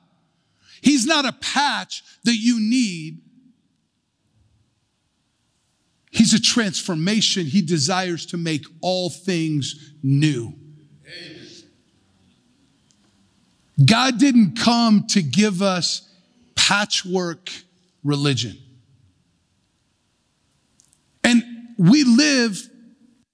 He's 0.81 1.05
not 1.05 1.27
a 1.27 1.33
patch 1.33 2.03
that 2.25 2.37
you 2.37 2.59
need. 2.59 3.21
He's 6.11 6.33
a 6.33 6.41
transformation. 6.41 7.45
He 7.45 7.61
desires 7.61 8.25
to 8.27 8.39
make 8.39 8.65
all 8.81 9.11
things 9.11 9.93
new. 10.03 10.55
God 13.85 14.19
didn't 14.19 14.59
come 14.59 15.07
to 15.09 15.23
give 15.23 15.61
us 15.61 16.09
patchwork 16.55 17.51
religion. 18.07 18.57
And 21.25 21.43
we 21.77 22.05
live 22.05 22.59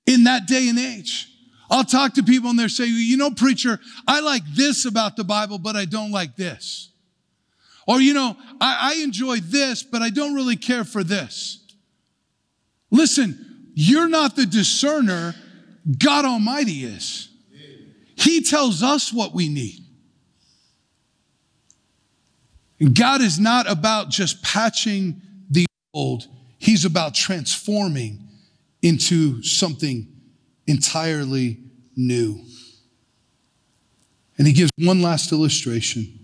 in 0.07 0.25
that 0.25 0.47
day 0.47 0.69
and 0.69 0.79
age. 0.79 1.29
I'll 1.71 1.85
talk 1.85 2.15
to 2.15 2.23
people 2.23 2.51
and 2.51 2.59
they're 2.59 2.69
saying, 2.69 2.93
you 2.95 3.17
know, 3.17 3.31
preacher, 3.31 3.79
I 4.07 4.21
like 4.21 4.43
this 4.55 4.85
about 4.85 5.17
the 5.17 5.25
Bible, 5.25 5.59
but 5.59 5.77
I 5.77 5.85
don't 5.85 6.11
like 6.11 6.37
this. 6.37 6.91
Or, 7.87 8.01
you 8.01 8.15
know, 8.15 8.37
I, 8.61 8.95
I 8.95 9.03
enjoy 9.03 9.39
this, 9.39 9.83
but 9.83 10.03
I 10.03 10.11
don't 10.11 10.35
really 10.35 10.57
care 10.57 10.85
for 10.85 11.03
this. 11.03 11.59
Listen, 12.91 13.71
you're 13.75 14.09
not 14.09 14.37
the 14.37 14.47
discerner, 14.47 15.35
God 15.99 16.25
Almighty 16.25 16.85
is. 16.85 17.29
He 18.17 18.43
tells 18.43 18.83
us 18.83 19.13
what 19.13 19.35
we 19.35 19.49
need. 19.49 19.82
God 22.91 23.21
is 23.21 23.39
not 23.39 23.71
about 23.71 24.11
just 24.11 24.43
patching 24.43 25.21
the 25.51 25.67
old, 25.95 26.27
He's 26.59 26.85
about 26.85 27.15
transforming 27.15 28.29
into 28.83 29.43
something 29.43 30.07
entirely 30.67 31.59
new. 31.97 32.41
And 34.39 34.47
He 34.47 34.53
gives 34.53 34.71
one 34.79 35.03
last 35.03 35.33
illustration. 35.33 36.23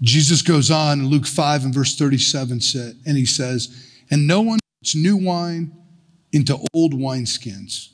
Jesus 0.00 0.42
goes 0.42 0.70
on 0.70 1.00
in 1.00 1.06
Luke 1.08 1.26
5 1.26 1.64
and 1.64 1.74
verse 1.74 1.96
37, 1.96 2.60
and 3.04 3.16
he 3.16 3.26
says, 3.26 3.90
And 4.10 4.26
no 4.26 4.40
one 4.40 4.60
puts 4.80 4.94
new 4.94 5.16
wine 5.16 5.72
into 6.32 6.56
old 6.72 6.94
wineskins, 6.94 7.88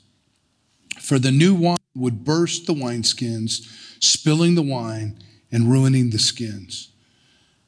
for 0.99 1.17
the 1.17 1.31
new 1.31 1.55
wine 1.55 1.79
would 1.95 2.23
burst 2.23 2.67
the 2.67 2.73
wineskins, 2.73 3.67
spilling 3.99 4.53
the 4.53 4.61
wine 4.61 5.17
and 5.55 5.71
ruining 5.71 6.09
the 6.09 6.19
skins. 6.19 6.89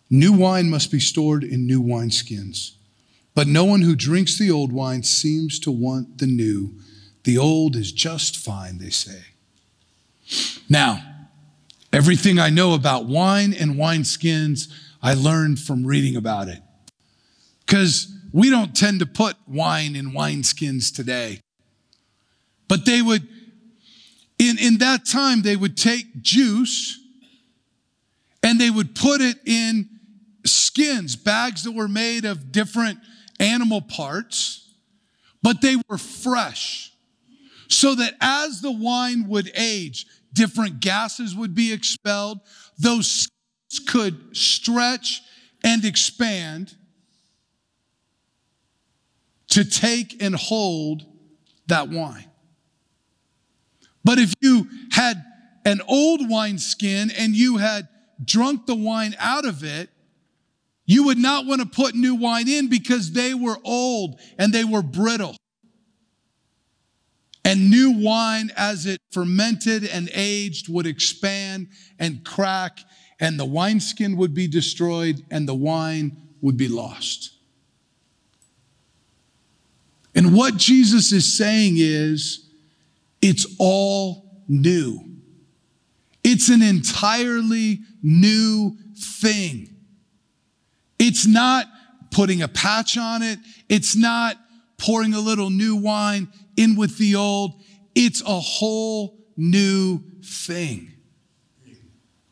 New 0.10 0.34
wine 0.34 0.70
must 0.70 0.92
be 0.92 1.00
stored 1.00 1.42
in 1.42 1.66
new 1.66 1.82
wineskins. 1.82 2.74
But 3.34 3.48
no 3.48 3.64
one 3.64 3.82
who 3.82 3.96
drinks 3.96 4.38
the 4.38 4.52
old 4.52 4.74
wine 4.74 5.04
seems 5.04 5.58
to 5.60 5.72
want 5.72 6.18
the 6.18 6.28
new. 6.28 6.74
The 7.24 7.38
old 7.38 7.78
is 7.78 7.94
just 7.94 8.36
fine, 8.36 8.78
they 8.80 8.90
say. 8.90 9.22
Now, 10.68 11.00
everything 11.94 12.40
I 12.40 12.50
know 12.50 12.74
about 12.74 13.06
wine 13.06 13.54
and 13.54 13.76
wineskins, 13.76 14.70
I 15.02 15.14
learned 15.14 15.60
from 15.60 15.88
reading 15.88 16.18
about 16.18 16.50
it. 16.50 16.62
Because 17.66 18.14
we 18.34 18.50
don't 18.50 18.76
tend 18.76 19.00
to 19.00 19.06
put 19.06 19.38
wine 19.48 19.96
in 19.96 20.12
wineskins 20.12 20.94
today. 20.94 21.40
But 22.68 22.86
they 22.86 23.02
would, 23.02 23.26
in, 24.38 24.58
in 24.58 24.80
that 24.80 25.06
time, 25.06 25.44
they 25.44 25.56
would 25.56 25.78
take 25.78 26.22
juice 26.22 27.00
and 28.48 28.62
they 28.62 28.70
would 28.70 28.96
put 28.96 29.20
it 29.20 29.38
in 29.46 29.90
skins, 30.46 31.18
bags 31.18 31.64
that 31.64 31.74
were 31.74 31.90
made 31.90 32.24
of 32.24 32.50
different 32.54 32.98
animal 33.42 33.82
parts, 33.82 34.74
but 35.44 35.60
they 35.62 35.76
were 35.90 35.98
fresh. 35.98 36.94
So 37.68 37.94
that 37.96 38.14
as 38.22 38.62
the 38.62 38.72
wine 38.72 39.28
would 39.28 39.52
age, 39.54 40.06
different 40.32 40.80
gases 40.80 41.36
would 41.36 41.56
be 41.56 41.74
expelled, 41.74 42.40
those 42.80 43.28
skins 43.28 43.86
could 43.86 44.38
stretch 44.38 45.22
and 45.66 45.84
expand 45.84 46.74
to 49.50 49.66
take 49.66 50.24
and 50.24 50.34
hold 50.34 51.04
that 51.68 51.90
wine. 51.90 52.32
But 54.06 54.20
if 54.20 54.34
you 54.40 54.70
had 54.94 55.22
an 55.66 55.82
old 55.86 56.30
wineskin 56.30 57.12
and 57.12 57.36
you 57.36 57.58
had 57.58 57.90
drunk 58.24 58.66
the 58.66 58.76
wine 58.76 59.16
out 59.20 59.46
of 59.46 59.64
it, 59.64 59.90
you 60.86 61.04
would 61.04 61.18
not 61.18 61.46
want 61.46 61.62
to 61.62 61.68
put 61.68 61.96
new 61.96 62.16
wine 62.16 62.48
in 62.48 62.70
because 62.70 63.12
they 63.12 63.34
were 63.34 63.58
old 63.64 64.20
and 64.38 64.54
they 64.54 64.64
were 64.64 64.82
brittle. 64.82 65.36
And 67.44 67.70
new 67.70 67.92
wine, 67.92 68.52
as 68.58 68.86
it 68.86 69.00
fermented 69.12 69.86
and 69.86 70.10
aged, 70.14 70.68
would 70.68 70.86
expand 70.86 71.68
and 71.98 72.26
crack, 72.26 72.80
and 73.20 73.40
the 73.40 73.46
wineskin 73.46 74.18
would 74.18 74.34
be 74.34 74.48
destroyed 74.48 75.24
and 75.32 75.48
the 75.48 75.56
wine 75.56 76.18
would 76.42 76.58
be 76.58 76.68
lost. 76.68 77.32
And 80.14 80.34
what 80.36 80.58
Jesus 80.58 81.12
is 81.12 81.38
saying 81.38 81.76
is, 81.78 82.50
it's 83.22 83.46
all 83.60 84.44
new. 84.48 85.07
It's 86.38 86.50
an 86.50 86.62
entirely 86.62 87.80
new 88.04 88.78
thing. 88.96 89.76
It's 91.00 91.26
not 91.26 91.66
putting 92.12 92.44
a 92.44 92.48
patch 92.48 92.96
on 92.96 93.24
it. 93.24 93.40
It's 93.70 93.96
not 93.96 94.38
pouring 94.78 95.16
a 95.16 95.20
little 95.20 95.50
new 95.50 95.76
wine 95.76 96.28
in 96.56 96.76
with 96.76 97.00
the 97.00 97.16
old. 97.16 97.64
It's 97.96 98.22
a 98.22 98.40
whole 98.40 99.18
new 99.36 100.04
thing. 100.24 100.92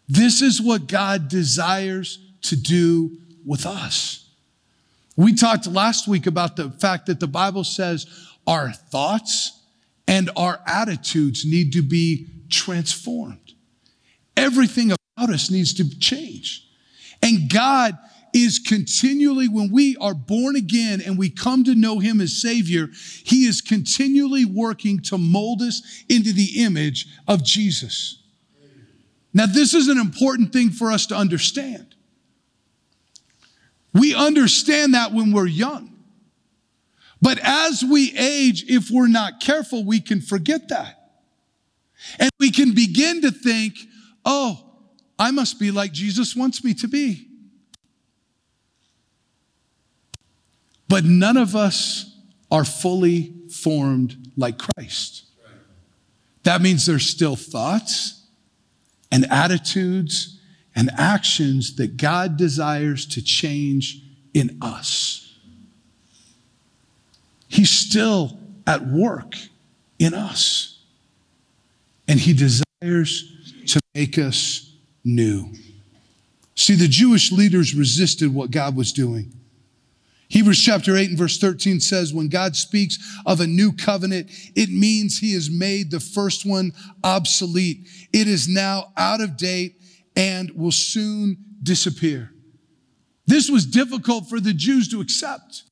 This 0.07 0.43
is 0.43 0.61
what 0.61 0.85
God 0.85 1.27
desires 1.27 2.19
to 2.43 2.55
do 2.55 3.17
with 3.43 3.65
us. 3.65 4.29
We 5.15 5.33
talked 5.33 5.65
last 5.65 6.07
week 6.07 6.27
about 6.27 6.57
the 6.57 6.69
fact 6.69 7.07
that 7.07 7.19
the 7.19 7.27
Bible 7.27 7.63
says 7.63 8.05
our 8.45 8.71
thoughts 8.71 9.63
and 10.07 10.29
our 10.35 10.59
attitudes 10.67 11.43
need 11.43 11.73
to 11.73 11.81
be 11.81 12.27
transformed. 12.51 13.54
Everything 14.37 14.91
about 14.91 15.29
us 15.33 15.49
needs 15.49 15.73
to 15.75 15.99
change. 15.99 16.67
And 17.21 17.49
God 17.51 17.97
is 18.33 18.59
continually, 18.59 19.47
when 19.47 19.71
we 19.71 19.95
are 19.97 20.13
born 20.13 20.57
again 20.57 21.01
and 21.01 21.17
we 21.17 21.29
come 21.29 21.63
to 21.63 21.73
know 21.73 21.99
Him 21.99 22.19
as 22.19 22.41
Savior, 22.41 22.89
He 23.23 23.45
is 23.45 23.61
continually 23.61 24.43
working 24.43 24.99
to 25.03 25.17
mold 25.17 25.61
us 25.61 26.03
into 26.09 26.33
the 26.33 26.63
image 26.63 27.07
of 27.27 27.43
Jesus. 27.43 28.21
Now, 29.33 29.45
this 29.45 29.73
is 29.73 29.87
an 29.87 29.97
important 29.97 30.51
thing 30.51 30.69
for 30.69 30.91
us 30.91 31.05
to 31.07 31.15
understand. 31.15 31.95
We 33.93 34.13
understand 34.13 34.93
that 34.93 35.13
when 35.13 35.31
we're 35.31 35.47
young. 35.47 35.93
But 37.21 37.39
as 37.41 37.83
we 37.83 38.13
age, 38.17 38.65
if 38.67 38.89
we're 38.91 39.07
not 39.07 39.39
careful, 39.39 39.85
we 39.85 40.01
can 40.01 40.21
forget 40.21 40.67
that. 40.69 41.01
And 42.19 42.29
we 42.39 42.51
can 42.51 42.73
begin 42.73 43.21
to 43.21 43.31
think, 43.31 43.77
oh, 44.25 44.61
I 45.17 45.31
must 45.31 45.59
be 45.59 45.71
like 45.71 45.91
Jesus 45.91 46.35
wants 46.35 46.63
me 46.63 46.73
to 46.75 46.87
be. 46.87 47.27
But 50.87 51.03
none 51.03 51.37
of 51.37 51.55
us 51.55 52.17
are 52.51 52.65
fully 52.65 53.33
formed 53.49 54.31
like 54.37 54.57
Christ. 54.57 55.23
That 56.43 56.61
means 56.61 56.85
there's 56.85 57.07
still 57.07 57.35
thoughts 57.35 58.23
and 59.11 59.25
attitudes 59.31 60.39
and 60.75 60.91
actions 60.97 61.75
that 61.77 61.97
God 61.97 62.37
desires 62.37 63.05
to 63.07 63.21
change 63.21 64.01
in 64.33 64.57
us. 64.61 65.37
He's 67.47 67.69
still 67.69 68.37
at 68.67 68.85
work 68.85 69.35
in 69.97 70.13
us. 70.13 70.79
And 72.07 72.19
He 72.19 72.33
desires 72.33 73.34
to 73.67 73.79
make 73.93 74.17
us 74.17 74.73
new. 75.03 75.53
See, 76.55 76.75
the 76.75 76.87
Jewish 76.87 77.31
leaders 77.31 77.75
resisted 77.75 78.33
what 78.33 78.51
God 78.51 78.75
was 78.75 78.93
doing. 78.93 79.33
Hebrews 80.29 80.61
chapter 80.63 80.95
8 80.97 81.09
and 81.09 81.17
verse 81.17 81.37
13 81.37 81.79
says, 81.79 82.13
when 82.13 82.29
God 82.29 82.55
speaks 82.55 82.97
of 83.25 83.39
a 83.39 83.47
new 83.47 83.71
covenant, 83.71 84.31
it 84.55 84.69
means 84.69 85.19
he 85.19 85.33
has 85.33 85.49
made 85.51 85.91
the 85.91 85.99
first 85.99 86.45
one 86.45 86.71
obsolete. 87.03 87.87
It 88.11 88.27
is 88.27 88.47
now 88.47 88.91
out 88.97 89.21
of 89.21 89.37
date 89.37 89.79
and 90.15 90.51
will 90.51 90.71
soon 90.71 91.37
disappear. 91.61 92.31
This 93.27 93.49
was 93.49 93.65
difficult 93.65 94.27
for 94.29 94.39
the 94.39 94.53
Jews 94.53 94.87
to 94.89 95.01
accept 95.01 95.63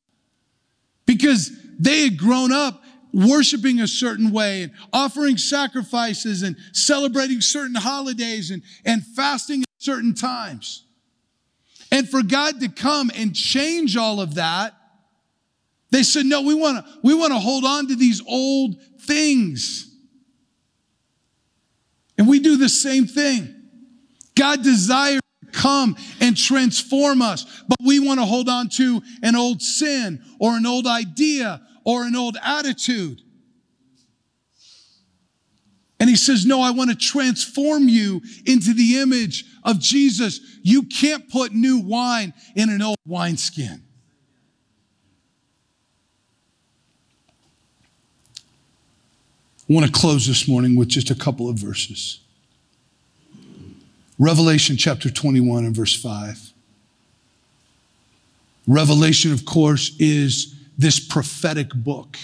because 1.06 1.52
they 1.80 2.04
had 2.04 2.18
grown 2.18 2.52
up 2.52 2.84
worshiping 3.14 3.80
a 3.80 3.88
certain 3.88 4.32
way 4.32 4.64
and 4.64 4.72
offering 4.92 5.38
sacrifices 5.38 6.42
and 6.42 6.58
celebrating 6.72 7.40
certain 7.42 7.76
holidays 7.76 8.50
and, 8.50 8.64
and 8.86 9.06
fasting 9.16 9.62
at 9.62 9.68
certain 9.78 10.16
times. 10.16 10.86
And 11.92 12.10
for 12.10 12.24
God 12.24 12.60
to 12.62 12.70
come 12.70 13.12
and 13.16 13.36
change 13.36 13.96
all 13.96 14.20
of 14.20 14.36
that, 14.36 14.74
they 15.92 16.02
said, 16.02 16.26
no, 16.26 16.42
we 16.42 16.56
want 16.56 16.84
to, 16.84 17.00
we 17.04 17.14
want 17.14 17.34
to 17.34 17.40
hold 17.40 17.64
on 17.66 17.88
to 17.90 17.96
these 17.96 18.20
old 18.28 18.82
things. 19.02 19.96
And 22.18 22.28
we 22.28 22.40
do 22.40 22.58
the 22.58 22.70
same 22.70 23.06
thing. 23.06 23.54
God 24.36 24.64
desires 24.64 25.22
to 25.46 25.52
come 25.52 25.96
and 26.20 26.36
transform 26.36 27.22
us, 27.22 27.46
but 27.68 27.78
we 27.86 28.00
want 28.00 28.20
to 28.20 28.26
hold 28.26 28.50
on 28.50 28.70
to 28.70 29.04
an 29.22 29.36
old 29.36 29.62
sin 29.62 30.24
or 30.40 30.58
an 30.58 30.66
old 30.66 30.88
idea 30.88 31.62
or 31.84 32.04
an 32.04 32.16
old 32.16 32.38
attitude. 32.42 33.22
And 36.00 36.10
he 36.10 36.16
says, 36.18 36.46
No, 36.46 36.62
I 36.62 36.72
want 36.72 36.90
to 36.90 36.96
transform 36.96 37.88
you 37.88 38.22
into 38.46 38.74
the 38.74 39.00
image 39.00 39.46
of 39.64 39.80
Jesus. 39.80 40.40
You 40.62 40.84
can't 40.84 41.30
put 41.30 41.54
new 41.54 41.80
wine 41.80 42.34
in 42.56 42.70
an 42.70 42.82
old 42.82 42.98
wineskin. 43.06 43.84
I 49.70 49.74
want 49.74 49.86
to 49.86 49.92
close 49.94 50.28
this 50.28 50.46
morning 50.46 50.76
with 50.76 50.90
just 50.90 51.10
a 51.10 51.16
couple 51.16 51.50
of 51.50 51.58
verses. 51.58 52.20
Revelation 54.20 54.76
chapter 54.76 55.10
21 55.10 55.64
and 55.64 55.76
verse 55.76 55.96
5. 56.00 56.52
Revelation, 58.68 59.32
of 59.32 59.46
course, 59.46 59.96
is 60.00 60.53
this 60.78 61.00
prophetic 61.00 61.70
book 61.74 62.18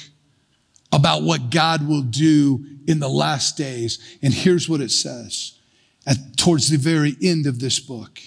about 0.91 1.23
what 1.23 1.49
God 1.49 1.87
will 1.87 2.01
do 2.01 2.65
in 2.87 2.99
the 2.99 3.09
last 3.09 3.57
days. 3.57 4.17
And 4.21 4.33
here's 4.33 4.67
what 4.67 4.81
it 4.81 4.91
says 4.91 5.57
at, 6.07 6.17
towards 6.37 6.69
the 6.69 6.77
very 6.77 7.15
end 7.21 7.45
of 7.45 7.59
this 7.59 7.79
book. 7.79 8.19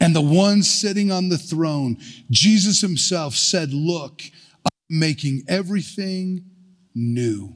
And 0.00 0.16
the 0.16 0.20
one 0.20 0.62
sitting 0.62 1.12
on 1.12 1.28
the 1.28 1.38
throne, 1.38 1.96
Jesus 2.30 2.80
himself 2.80 3.34
said, 3.34 3.72
Look, 3.72 4.22
I'm 4.64 4.98
making 4.98 5.42
everything 5.46 6.44
new. 6.94 7.54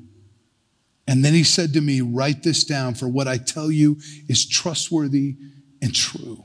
And 1.09 1.25
then 1.25 1.35
he 1.35 1.45
said 1.45 1.73
to 1.73 1.81
me, 1.81 2.01
Write 2.03 2.43
this 2.43 2.65
down, 2.65 2.95
for 2.95 3.09
what 3.09 3.27
I 3.27 3.39
tell 3.39 3.71
you 3.71 3.99
is 4.29 4.47
trustworthy 4.47 5.37
and 5.83 5.95
true. 5.95 6.45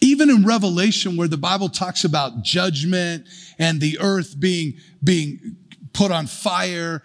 Even 0.00 0.30
in 0.30 0.44
Revelation, 0.44 1.16
where 1.16 1.28
the 1.28 1.36
Bible 1.36 1.68
talks 1.68 2.04
about 2.04 2.42
judgment 2.42 3.26
and 3.58 3.80
the 3.80 3.98
earth 4.00 4.38
being, 4.38 4.74
being 5.02 5.56
put 5.92 6.10
on 6.10 6.26
fire. 6.26 7.02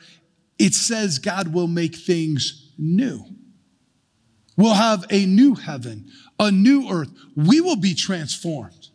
It 0.57 0.73
says 0.73 1.19
God 1.19 1.53
will 1.53 1.67
make 1.67 1.95
things 1.95 2.71
new. 2.77 3.25
We'll 4.57 4.73
have 4.73 5.05
a 5.09 5.25
new 5.25 5.55
heaven, 5.55 6.09
a 6.39 6.49
new 6.49 6.89
earth. 6.89 7.11
We 7.35 7.59
will 7.61 7.75
be 7.75 7.93
transformed. 7.93 8.89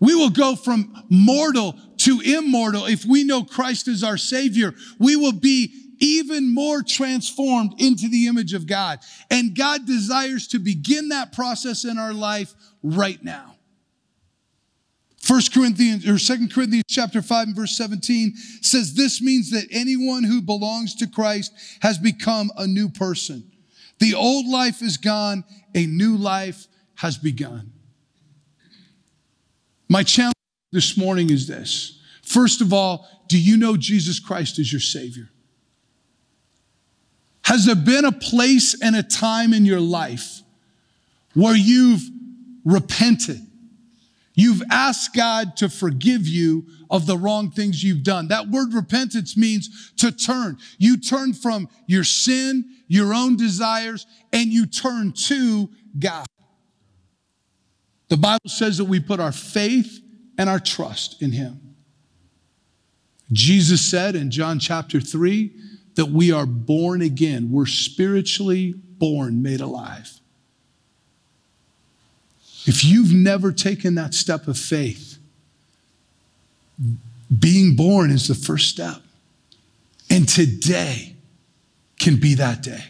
We 0.00 0.14
will 0.14 0.30
go 0.30 0.54
from 0.54 1.04
mortal 1.08 1.76
to 1.98 2.20
immortal 2.20 2.86
if 2.86 3.04
we 3.04 3.24
know 3.24 3.42
Christ 3.42 3.88
is 3.88 4.04
our 4.04 4.16
Savior. 4.16 4.74
We 5.00 5.16
will 5.16 5.32
be 5.32 5.74
even 6.00 6.54
more 6.54 6.82
transformed 6.82 7.74
into 7.78 8.08
the 8.08 8.28
image 8.28 8.54
of 8.54 8.68
God. 8.68 9.00
And 9.30 9.56
God 9.56 9.86
desires 9.86 10.46
to 10.48 10.60
begin 10.60 11.08
that 11.08 11.32
process 11.32 11.84
in 11.84 11.98
our 11.98 12.12
life 12.12 12.54
right 12.82 13.22
now. 13.22 13.54
First 15.20 15.52
Corinthians 15.52 16.08
or 16.08 16.18
Second 16.18 16.52
Corinthians 16.54 16.84
chapter 16.88 17.20
5 17.20 17.48
and 17.48 17.56
verse 17.56 17.76
17 17.76 18.34
says 18.62 18.94
this 18.94 19.20
means 19.20 19.50
that 19.50 19.66
anyone 19.70 20.24
who 20.24 20.40
belongs 20.40 20.94
to 20.96 21.06
Christ 21.06 21.52
has 21.80 21.98
become 21.98 22.50
a 22.56 22.66
new 22.66 22.88
person. 22.88 23.50
The 23.98 24.14
old 24.14 24.46
life 24.46 24.80
is 24.80 24.96
gone, 24.96 25.44
a 25.74 25.84
new 25.86 26.16
life 26.16 26.66
has 26.94 27.18
begun. 27.18 27.72
My 29.88 30.02
challenge 30.02 30.34
this 30.72 30.96
morning 30.96 31.30
is 31.30 31.46
this. 31.46 32.00
First 32.22 32.60
of 32.60 32.72
all, 32.72 33.06
do 33.28 33.38
you 33.38 33.56
know 33.56 33.76
Jesus 33.76 34.20
Christ 34.20 34.58
as 34.58 34.72
your 34.72 34.80
Savior? 34.80 35.28
Has 37.42 37.64
there 37.64 37.74
been 37.74 38.04
a 38.04 38.12
place 38.12 38.80
and 38.80 38.94
a 38.94 39.02
time 39.02 39.52
in 39.52 39.64
your 39.64 39.80
life 39.80 40.42
where 41.34 41.56
you've 41.56 42.02
repented? 42.64 43.40
You've 44.34 44.62
asked 44.70 45.16
God 45.16 45.56
to 45.56 45.68
forgive 45.68 46.28
you 46.28 46.66
of 46.90 47.06
the 47.06 47.16
wrong 47.16 47.50
things 47.50 47.82
you've 47.82 48.04
done. 48.04 48.28
That 48.28 48.48
word 48.48 48.72
repentance 48.72 49.36
means 49.36 49.92
to 49.96 50.12
turn. 50.12 50.58
You 50.78 50.96
turn 50.96 51.32
from 51.32 51.68
your 51.88 52.04
sin, 52.04 52.64
your 52.86 53.12
own 53.12 53.36
desires, 53.36 54.06
and 54.32 54.52
you 54.52 54.66
turn 54.66 55.12
to 55.26 55.68
God. 55.98 56.24
The 58.08 58.16
Bible 58.16 58.48
says 58.48 58.78
that 58.78 58.84
we 58.84 59.00
put 59.00 59.18
our 59.18 59.32
faith 59.32 60.00
and 60.38 60.48
our 60.48 60.60
trust 60.60 61.20
in 61.20 61.32
Him. 61.32 61.74
Jesus 63.32 63.90
said 63.90 64.14
in 64.14 64.30
John 64.30 64.58
chapter 64.58 65.00
3 65.00 65.52
that 65.96 66.06
we 66.06 66.30
are 66.30 66.46
born 66.46 67.02
again. 67.02 67.50
We're 67.50 67.66
spiritually 67.66 68.72
born, 68.76 69.42
made 69.42 69.60
alive. 69.60 70.17
If 72.68 72.84
you've 72.84 73.14
never 73.14 73.50
taken 73.50 73.94
that 73.94 74.12
step 74.12 74.46
of 74.46 74.58
faith, 74.58 75.16
being 77.36 77.76
born 77.76 78.10
is 78.10 78.28
the 78.28 78.34
first 78.34 78.68
step. 78.68 79.00
And 80.10 80.28
today 80.28 81.16
can 81.98 82.20
be 82.20 82.34
that 82.34 82.62
day. 82.62 82.84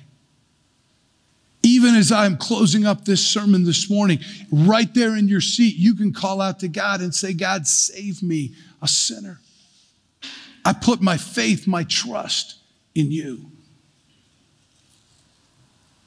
Even 1.63 1.95
as 1.95 2.11
I'm 2.11 2.37
closing 2.37 2.87
up 2.87 3.05
this 3.05 3.25
sermon 3.25 3.63
this 3.63 3.89
morning, 3.89 4.19
right 4.51 4.93
there 4.95 5.17
in 5.17 5.29
your 5.29 5.41
seat, 5.41 5.77
you 5.77 5.95
can 5.95 6.13
call 6.13 6.41
out 6.41 6.59
to 6.59 6.69
God 6.69 7.01
and 7.01 7.15
say, 7.15 7.33
God, 7.33 7.65
save 7.69 8.21
me, 8.21 8.55
a 8.83 8.89
sinner. 8.89 9.39
I 10.65 10.73
put 10.73 11.01
my 11.01 11.17
faith, 11.17 11.69
my 11.69 11.85
trust 11.85 12.57
in 12.97 13.13
you. 13.13 13.53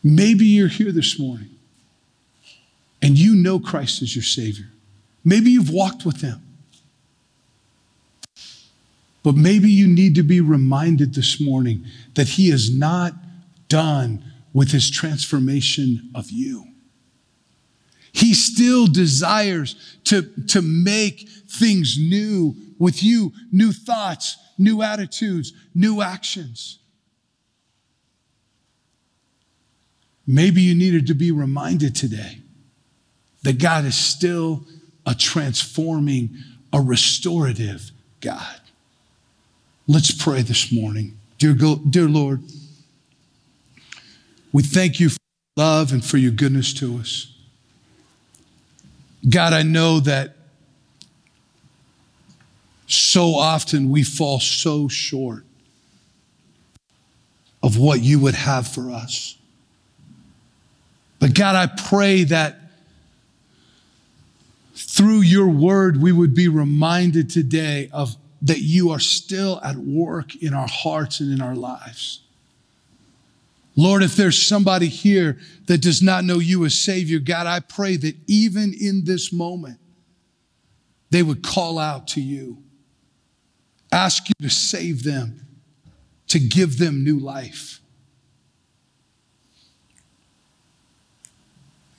Maybe 0.04 0.44
you're 0.46 0.68
here 0.68 0.92
this 0.92 1.18
morning 1.18 1.52
know 3.52 3.60
Christ 3.60 4.02
as 4.02 4.16
your 4.16 4.24
Savior. 4.24 4.68
Maybe 5.26 5.52
you've 5.52 5.70
walked 5.70 6.06
with 6.06 6.22
Him. 6.22 6.42
But 9.24 9.36
maybe 9.36 9.70
you 9.70 9.88
need 9.88 10.16
to 10.16 10.24
be 10.24 10.42
reminded 10.42 11.14
this 11.14 11.40
morning 11.40 11.86
that 12.16 12.30
He 12.30 12.50
is 12.50 12.76
not 12.76 13.14
done 13.68 14.24
with 14.54 14.72
His 14.72 14.90
transformation 14.90 16.10
of 16.16 16.32
you. 16.32 16.66
He 18.14 18.34
still 18.34 18.88
desires 18.88 19.76
to, 20.06 20.24
to 20.48 20.62
make 20.62 21.30
things 21.50 21.98
new 22.00 22.56
with 22.80 23.04
you, 23.04 23.32
new 23.52 23.72
thoughts, 23.72 24.38
new 24.58 24.82
attitudes, 24.82 25.54
new 25.76 26.02
actions. 26.02 26.80
Maybe 30.26 30.62
you 30.62 30.76
needed 30.76 31.08
to 31.08 31.14
be 31.14 31.32
reminded 31.32 31.96
today 31.96 32.41
that 33.44 33.60
God 33.60 33.86
is 33.86 33.96
still 33.96 34.66
a 35.06 35.16
transforming, 35.16 36.30
a 36.72 36.80
restorative 36.80 37.92
God. 38.20 38.60
Let's 39.88 40.12
pray 40.12 40.42
this 40.42 40.72
morning. 40.72 41.18
Dear, 41.38 41.54
dear 41.54 42.08
Lord, 42.08 42.42
we 44.52 44.64
thank 44.64 45.00
you 45.00 45.10
for 45.10 45.18
love 45.58 45.92
and 45.92 46.04
for 46.06 46.18
your 46.18 46.32
goodness 46.32 46.74
to 46.76 46.98
us. 46.98 47.34
God, 49.28 49.54
I 49.54 49.64
know 49.64 50.00
that 50.02 50.36
so 52.88 53.36
often 53.36 53.90
we 53.90 54.04
fall 54.04 54.40
so 54.40 54.88
short 54.88 55.46
of 57.64 57.78
what 57.78 58.02
you 58.02 58.20
would 58.20 58.36
have 58.36 58.68
for 58.68 58.92
us. 58.92 59.38
But 61.20 61.34
God, 61.34 61.56
I 61.56 61.68
pray 61.68 62.24
that 62.26 62.61
through 64.74 65.22
your 65.22 65.50
word, 65.50 66.02
we 66.02 66.12
would 66.12 66.34
be 66.34 66.48
reminded 66.48 67.30
today 67.30 67.90
of 67.92 68.16
that 68.42 68.60
you 68.60 68.90
are 68.92 69.00
still 69.00 69.60
at 69.64 69.76
work 69.76 70.36
in 70.36 70.54
our 70.54 70.68
hearts 70.68 71.20
and 71.20 71.32
in 71.32 71.42
our 71.42 71.56
lives. 71.56 72.22
Lord, 73.76 74.04
if 74.04 74.16
there's 74.16 74.42
somebody 74.42 74.88
here 74.88 75.40
that 75.68 75.80
does 75.80 76.02
not 76.02 76.26
know 76.26 76.40
you 76.40 76.66
as 76.66 76.78
Savior, 76.78 77.20
God, 77.20 77.48
I 77.48 77.60
pray 77.60 77.96
that 77.98 78.16
even 78.28 78.74
in 78.74 79.06
this 79.06 79.32
moment, 79.32 79.80
they 81.10 81.24
would 81.24 81.44
call 81.44 81.78
out 81.78 82.08
to 82.10 82.22
you, 82.22 82.58
ask 83.92 84.28
you 84.28 84.36
to 84.42 84.50
save 84.50 85.04
them, 85.04 85.46
to 86.28 86.40
give 86.40 86.78
them 86.78 87.04
new 87.04 87.20
life. 87.20 87.80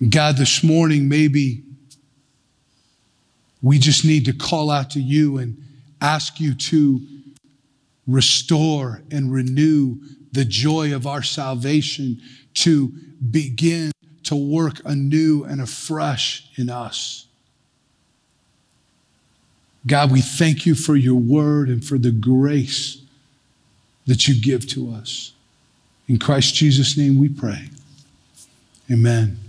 God, 0.09 0.37
this 0.37 0.65
morning, 0.65 1.09
maybe 1.09 1.63
we 3.63 3.79
just 3.79 4.05
need 4.05 4.25
to 4.25 4.33
call 4.33 4.71
out 4.71 4.91
to 4.91 5.01
you 5.01 5.39
and 5.39 5.57
ask 6.01 6.41
you 6.41 6.55
to 6.55 7.01
restore 8.07 9.03
and 9.11 9.33
renew 9.33 9.97
the 10.33 10.45
joy 10.45 10.95
of 10.95 11.07
our 11.07 11.23
salvation, 11.23 12.21
to 12.55 12.89
begin 13.31 13.93
to 14.25 14.35
work 14.35 14.81
anew 14.85 15.45
and 15.45 15.61
afresh 15.61 16.49
in 16.57 16.69
us. 16.69 17.27
God, 19.87 20.11
we 20.11 20.21
thank 20.21 20.65
you 20.65 20.75
for 20.75 20.97
your 20.97 21.19
word 21.19 21.69
and 21.69 21.85
for 21.85 21.99
the 21.99 22.13
grace 22.13 23.03
that 24.07 24.27
you 24.29 24.41
give 24.41 24.67
to 24.69 24.93
us. 24.93 25.33
In 26.09 26.19
Christ 26.19 26.55
Jesus' 26.55 26.97
name 26.97 27.19
we 27.19 27.29
pray. 27.29 27.69
Amen. 28.91 29.42